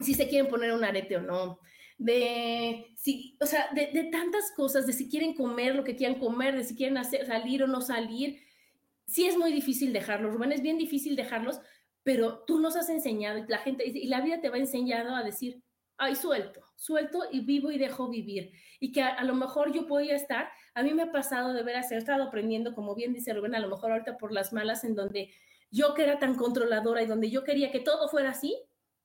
[0.00, 1.58] si se quieren poner un arete o no,
[1.98, 6.54] de si, o sea, de, tantas cosas, de si quieren comer lo que quieran comer,
[6.54, 8.40] de si quieren salir o no salir.
[9.06, 11.60] Sí es muy difícil dejarlos, Rubén, es bien difícil dejarlos,
[12.02, 15.22] pero tú nos has enseñado y la gente, y la vida te va enseñando a
[15.22, 15.62] decir,
[15.96, 18.52] ay, suelto, suelto y vivo y dejo vivir.
[18.78, 21.90] Y que a, lo mejor yo podía estar, a mí me ha pasado de veras,
[21.90, 24.94] he estado aprendiendo, como bien dice Rubén, a lo mejor ahorita por las malas, en
[24.94, 25.32] donde
[25.70, 28.56] yo que era tan controladora y donde yo quería que todo fuera así,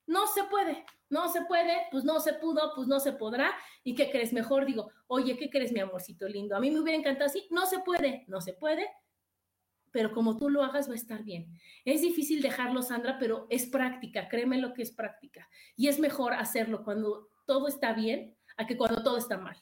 [0.05, 3.51] no se puede, no se puede, pues no se pudo, pues no se podrá.
[3.83, 4.33] ¿Y qué crees?
[4.33, 6.55] Mejor digo, oye, ¿qué crees, mi amorcito lindo?
[6.55, 8.87] A mí me hubiera encantado así, no se puede, no se puede,
[9.91, 11.53] pero como tú lo hagas va a estar bien.
[11.85, 15.47] Es difícil dejarlo, Sandra, pero es práctica, créeme lo que es práctica.
[15.75, 19.57] Y es mejor hacerlo cuando todo está bien a que cuando todo está mal.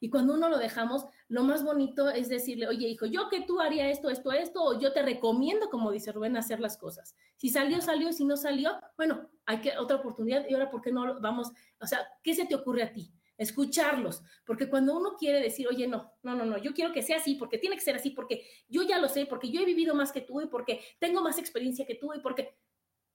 [0.00, 3.60] Y cuando uno lo dejamos, lo más bonito es decirle, oye, hijo, yo que tú
[3.60, 7.14] haría esto, esto, esto, o yo te recomiendo, como dice Rubén, hacer las cosas.
[7.36, 10.90] Si salió, salió, si no salió, bueno, hay que otra oportunidad y ahora, ¿por qué
[10.90, 11.52] no vamos?
[11.80, 13.12] O sea, ¿qué se te ocurre a ti?
[13.36, 17.18] Escucharlos, porque cuando uno quiere decir, oye, no, no, no, no, yo quiero que sea
[17.18, 19.94] así, porque tiene que ser así, porque yo ya lo sé, porque yo he vivido
[19.94, 22.58] más que tú y porque tengo más experiencia que tú y porque,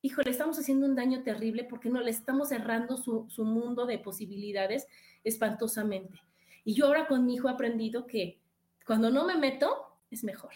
[0.04, 3.86] hijo, le estamos haciendo un daño terrible porque no le estamos cerrando su, su mundo
[3.86, 4.86] de posibilidades
[5.24, 6.22] espantosamente.
[6.66, 8.40] Y yo ahora con mi hijo he aprendido que
[8.86, 10.52] cuando no me meto, es mejor.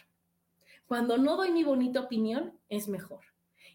[0.86, 3.22] Cuando no doy mi bonita opinión, es mejor.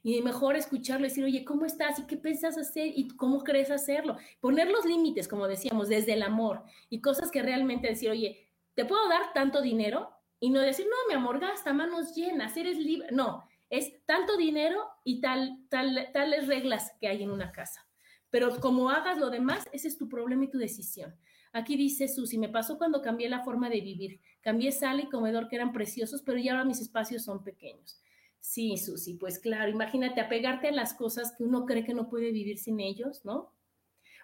[0.02, 1.98] Y mejor escucharlo y decir, oye, ¿cómo estás?
[1.98, 2.88] ¿Y qué piensas hacer?
[2.94, 4.18] ¿Y cómo crees hacerlo?
[4.40, 6.64] Poner los límites, como decíamos, desde el amor.
[6.90, 10.10] Y cosas que realmente decir, oye, ¿te puedo dar tanto dinero?
[10.38, 13.08] Y no decir, no, mi amor, gasta manos llenas, eres libre.
[13.12, 17.88] No, es tanto dinero y tal, tal, tales reglas que hay en una casa.
[18.28, 21.16] Pero como hagas lo demás, ese es tu problema y tu decisión.
[21.54, 24.20] Aquí dice Susi, me pasó cuando cambié la forma de vivir.
[24.42, 27.98] Cambié sala y comedor que eran preciosos, pero ya ahora mis espacios son pequeños.
[28.40, 32.30] Sí, Susi, pues claro, imagínate apegarte a las cosas que uno cree que no puede
[32.30, 33.54] vivir sin ellos, ¿no?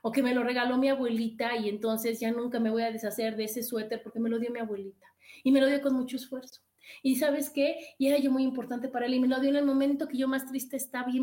[0.03, 3.35] O que me lo regaló mi abuelita y entonces ya nunca me voy a deshacer
[3.37, 5.07] de ese suéter porque me lo dio mi abuelita.
[5.43, 6.61] Y me lo dio con mucho esfuerzo.
[7.03, 7.77] Y sabes qué?
[7.99, 10.19] Y era yo muy importante para él y me lo dio en el momento que
[10.19, 11.11] yo más triste estaba.
[11.11, 11.23] Y,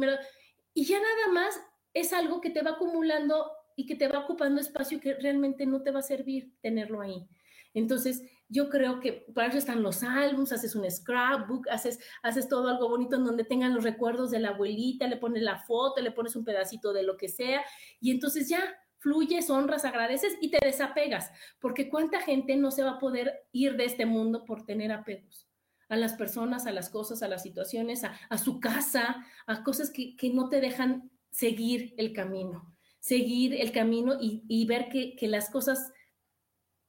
[0.73, 1.59] y ya nada más
[1.93, 5.81] es algo que te va acumulando y que te va ocupando espacio que realmente no
[5.81, 7.27] te va a servir tenerlo ahí.
[7.73, 12.69] Entonces, yo creo que para eso están los álbumes, haces un scrapbook, haces, haces todo
[12.69, 16.11] algo bonito en donde tengan los recuerdos de la abuelita, le pones la foto, le
[16.11, 17.63] pones un pedacito de lo que sea,
[17.99, 18.63] y entonces ya
[18.99, 23.75] fluyes, honras, agradeces y te desapegas, porque cuánta gente no se va a poder ir
[23.75, 25.47] de este mundo por tener apegos
[25.89, 30.15] a las personas, a las cosas, a las situaciones, a, su casa, a cosas que,
[30.15, 32.75] que no te dejan seguir el camino
[33.05, 35.93] seguir el camino y, ver que, las cosas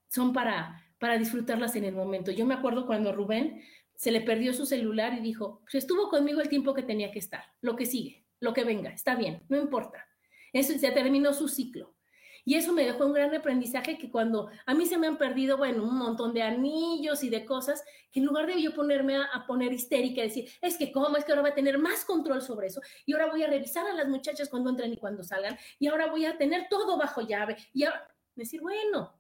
[0.09, 2.31] son para, para disfrutarlas en el momento.
[2.31, 3.61] Yo me acuerdo cuando Rubén
[3.97, 7.19] se le perdió su celular y dijo, pues estuvo conmigo el tiempo que tenía que
[7.19, 10.07] estar, lo que sigue, lo que venga, está bien, no importa.
[10.55, 11.95] Eso se terminó su ciclo.
[12.47, 15.57] Y eso me dejó un gran aprendizaje que cuando a mí se me han perdido,
[15.57, 17.83] bueno, un montón de anillos y de cosas,
[18.13, 21.33] que en lugar de yo ponerme a, poner histérica, decir, es que cómo, es que
[21.33, 24.07] ahora voy a tener más control sobre eso, y ahora voy a revisar a las
[24.07, 27.83] muchachas cuando entran y cuando salgan, y ahora voy a tener todo bajo llave, y
[27.83, 29.13] ahora decir, bueno,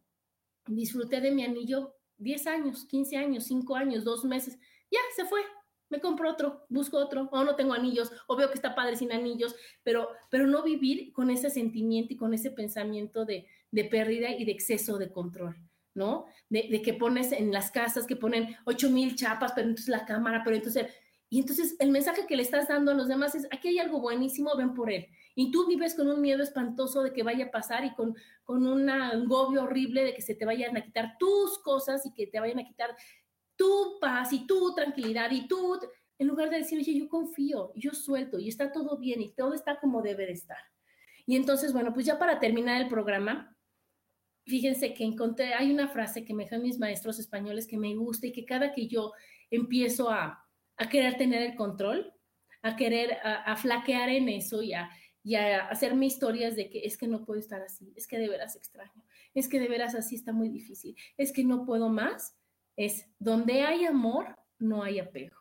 [0.64, 4.56] disfruté de mi anillo 10 años, 15 años, 5 años, 2 meses,
[4.88, 5.40] ya se fue,
[5.88, 9.12] me compro otro, busco otro, o no tengo anillos, o veo que está padre sin
[9.12, 14.30] anillos, pero, pero no vivir con ese sentimiento y con ese pensamiento de, de pérdida
[14.30, 15.56] y de exceso de control,
[15.94, 16.26] ¿no?
[16.48, 20.04] De, de, que pones en las casas que ponen 8 mil chapas, pero entonces la
[20.04, 20.86] cámara, pero entonces...
[21.28, 23.98] Y entonces el mensaje que le estás dando a los demás es, aquí hay algo
[23.98, 25.08] buenísimo, ven por él.
[25.34, 28.66] Y tú vives con un miedo espantoso de que vaya a pasar y con, con
[28.66, 32.38] un agobio horrible de que se te vayan a quitar tus cosas y que te
[32.38, 32.96] vayan a quitar
[33.56, 35.78] tu paz y tu tranquilidad y tú,
[36.18, 39.54] en lugar de decir, oye, yo confío, yo suelto y está todo bien y todo
[39.54, 40.58] está como debe de estar.
[41.26, 43.56] Y entonces, bueno, pues ya para terminar el programa,
[44.46, 48.28] fíjense que encontré, hay una frase que me dejan mis maestros españoles que me gusta
[48.28, 49.12] y que cada que yo
[49.50, 50.46] empiezo a,
[50.76, 52.12] a querer tener el control,
[52.62, 54.90] a querer, a, flaquear en eso y a,
[55.22, 58.28] y a hacerme historias de que es que no puedo estar así, es que de
[58.28, 59.04] veras extraño,
[59.34, 62.36] es que de veras así está muy difícil, es que no puedo más,
[62.76, 65.36] es donde hay amor, no hay apego.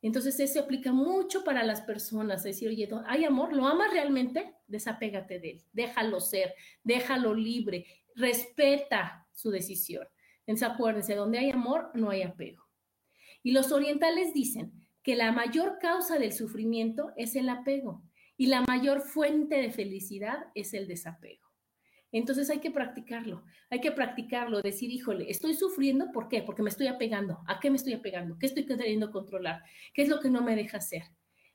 [0.00, 2.42] Entonces, eso aplica mucho para las personas.
[2.42, 4.54] Decir, oye, hay amor, ¿lo amas realmente?
[4.66, 7.86] Desapégate de él, déjalo ser, déjalo libre,
[8.16, 10.06] respeta su decisión.
[10.46, 12.66] Entonces, acuérdense, donde hay amor, no hay apego.
[13.42, 18.02] Y los orientales dicen que la mayor causa del sufrimiento es el apego
[18.36, 21.41] y la mayor fuente de felicidad es el desapego.
[22.12, 26.42] Entonces hay que practicarlo, hay que practicarlo, decir, híjole, estoy sufriendo, ¿por qué?
[26.42, 27.40] Porque me estoy apegando.
[27.46, 28.38] ¿A qué me estoy apegando?
[28.38, 29.62] ¿Qué estoy queriendo controlar?
[29.94, 31.04] ¿Qué es lo que no me deja hacer?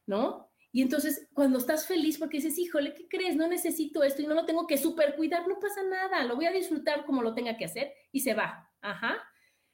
[0.08, 0.50] ¿No?
[0.72, 3.36] Y entonces cuando estás feliz porque dices, híjole, ¿qué crees?
[3.36, 6.46] No necesito esto y no lo tengo que super cuidar, no pasa nada, lo voy
[6.46, 8.70] a disfrutar como lo tenga que hacer y se va.
[8.82, 9.18] Ajá.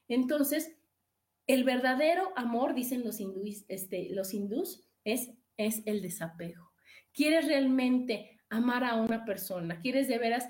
[0.08, 0.78] Entonces,
[1.48, 6.72] el verdadero amor, dicen los hindúes, este, los hindús, es, es el desapego.
[7.14, 9.80] ¿Quieres realmente amar a una persona?
[9.80, 10.48] ¿Quieres de veras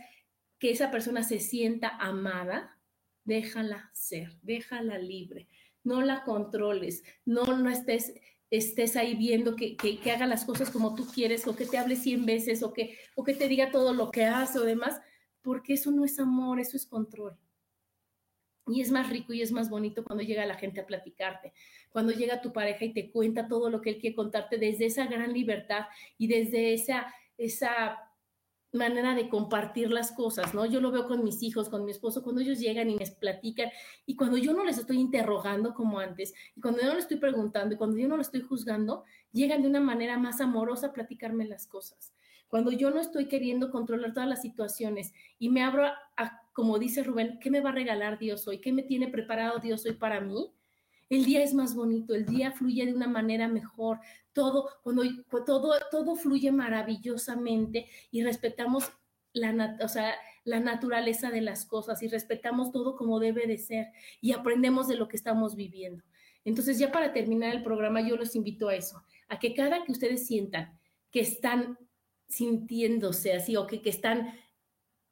[0.64, 2.80] que esa persona se sienta amada,
[3.26, 5.50] déjala ser, déjala libre,
[5.84, 8.14] no la controles, no, no estés,
[8.50, 11.98] estés ahí viendo que, que, haga las cosas como tú quieres o que te hable
[11.98, 15.02] cien veces o que, o que te diga todo lo que hace o demás,
[15.42, 17.38] porque eso no es amor, eso es control.
[18.68, 21.52] Y es más rico y es más bonito cuando llega la gente a platicarte,
[21.90, 25.08] cuando llega tu pareja y te cuenta todo lo que él quiere contarte desde esa
[25.08, 25.88] gran libertad
[26.18, 28.13] y desde esa, esa
[28.74, 30.66] manera de compartir las cosas, ¿no?
[30.66, 33.70] Yo lo veo con mis hijos, con mi esposo, cuando ellos llegan y me platican,
[34.06, 37.18] y cuando yo no les estoy interrogando como antes, y cuando yo no les estoy
[37.18, 40.94] preguntando, y cuando yo no les estoy juzgando, llegan de una manera más amorosa a
[40.94, 42.14] platicarme las cosas.
[42.48, 47.04] Cuando yo no estoy queriendo controlar todas las situaciones y me abro a, como dice
[47.04, 48.60] Rubén, ¿qué me va a regalar Dios hoy?
[48.60, 50.52] ¿Qué me tiene preparado Dios hoy para mí?
[51.14, 54.00] El día es más bonito, el día fluye de una manera mejor,
[54.34, 55.04] todo, cuando
[55.46, 58.92] todo, todo fluye maravillosamente y respetamos
[59.32, 59.52] la,
[60.60, 63.92] naturaleza de las cosas y respetamos todo como debe de ser
[64.22, 66.04] y aprendemos de lo que estamos viviendo.
[66.46, 69.92] Entonces, ya para terminar el programa, yo los invito a eso, a que cada que
[69.92, 70.80] ustedes sientan
[71.12, 71.78] que están
[72.28, 74.34] sintiéndose así o que, que están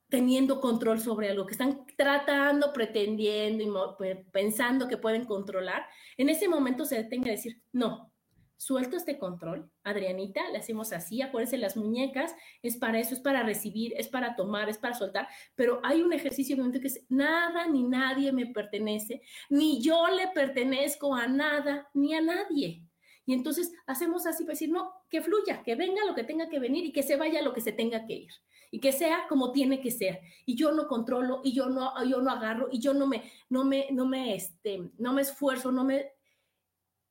[0.10, 5.86] teniendo control sobre algo, que están tratando, pretendiendo y pensando que pueden controlar,
[6.18, 8.12] en ese momento se detenga a decir, no,
[8.58, 12.34] suelto este control, Adrianita, le hacemos así, acuérdense, las muñecas
[12.64, 16.12] es para eso, es para recibir, es para tomar, es para soltar, pero hay un
[16.12, 19.22] ejercicio que es nada ni nadie me pertenece,
[19.52, 22.84] ni yo le pertenezco a nada ni a nadie.
[23.28, 26.58] Y entonces hacemos así para decir, no, que fluya, que venga lo que tenga que
[26.58, 28.32] venir y que se vaya lo que se tenga que ir
[28.72, 30.22] y que sea como tiene que ser.
[30.46, 33.66] Y yo no controlo y yo no, yo no agarro y yo no me, no
[33.66, 36.14] me, no me, este, no me esfuerzo, no me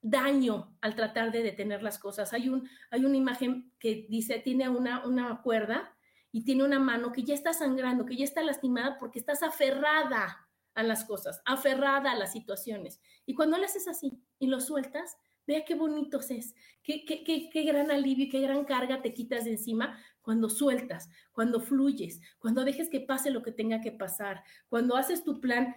[0.03, 2.33] daño al tratar de detener las cosas.
[2.33, 5.95] Hay, un, hay una imagen que dice, tiene una, una cuerda
[6.33, 10.49] y tiene una mano que ya está sangrando, que ya está lastimada porque estás aferrada
[10.75, 13.01] a las cosas, aferrada a las situaciones.
[13.27, 15.19] Y cuando le haces así y lo sueltas,
[15.51, 19.45] vea qué bonitos es, qué, qué, qué, qué gran alivio qué gran carga te quitas
[19.45, 24.45] de encima cuando sueltas, cuando fluyes, cuando dejes que pase lo que tenga que pasar,
[24.69, 25.75] cuando haces tu plan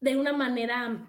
[0.00, 1.08] de una manera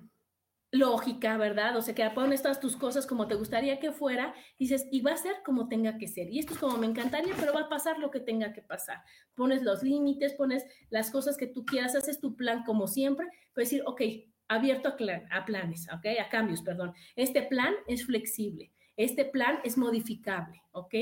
[0.72, 1.76] lógica, ¿verdad?
[1.76, 5.12] O sea, que pones todas tus cosas como te gustaría que fuera, dices, y va
[5.12, 6.30] a ser como tenga que ser.
[6.30, 9.04] Y esto es como me encantaría, pero va a pasar lo que tenga que pasar.
[9.36, 13.70] Pones los límites, pones las cosas que tú quieras, haces tu plan como siempre, puedes
[13.70, 14.02] decir, ok,
[14.48, 16.94] abierto a, a planes, ok, a cambios, perdón.
[17.16, 20.94] Este plan es flexible Este plan es modificable, ¿ok?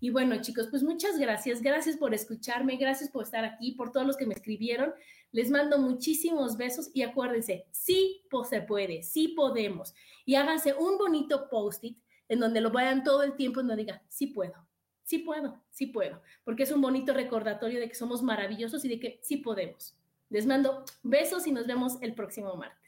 [0.00, 1.62] Y bueno, chicos, pues muchas gracias.
[1.62, 4.92] Gracias por escucharme, gracias por estar aquí, por todos los que me escribieron.
[5.30, 9.94] Les mando muchísimos besos y acuérdense, sí se puede, sí podemos.
[10.24, 14.02] Y háganse un bonito post-it en donde lo vayan todo el tiempo en donde digan,
[14.08, 14.54] sí puedo,
[15.02, 19.00] sí puedo, sí puedo, porque es un bonito recordatorio de que somos maravillosos y de
[19.00, 19.97] que sí podemos.
[20.30, 22.87] Les mando besos y nos vemos el próximo martes.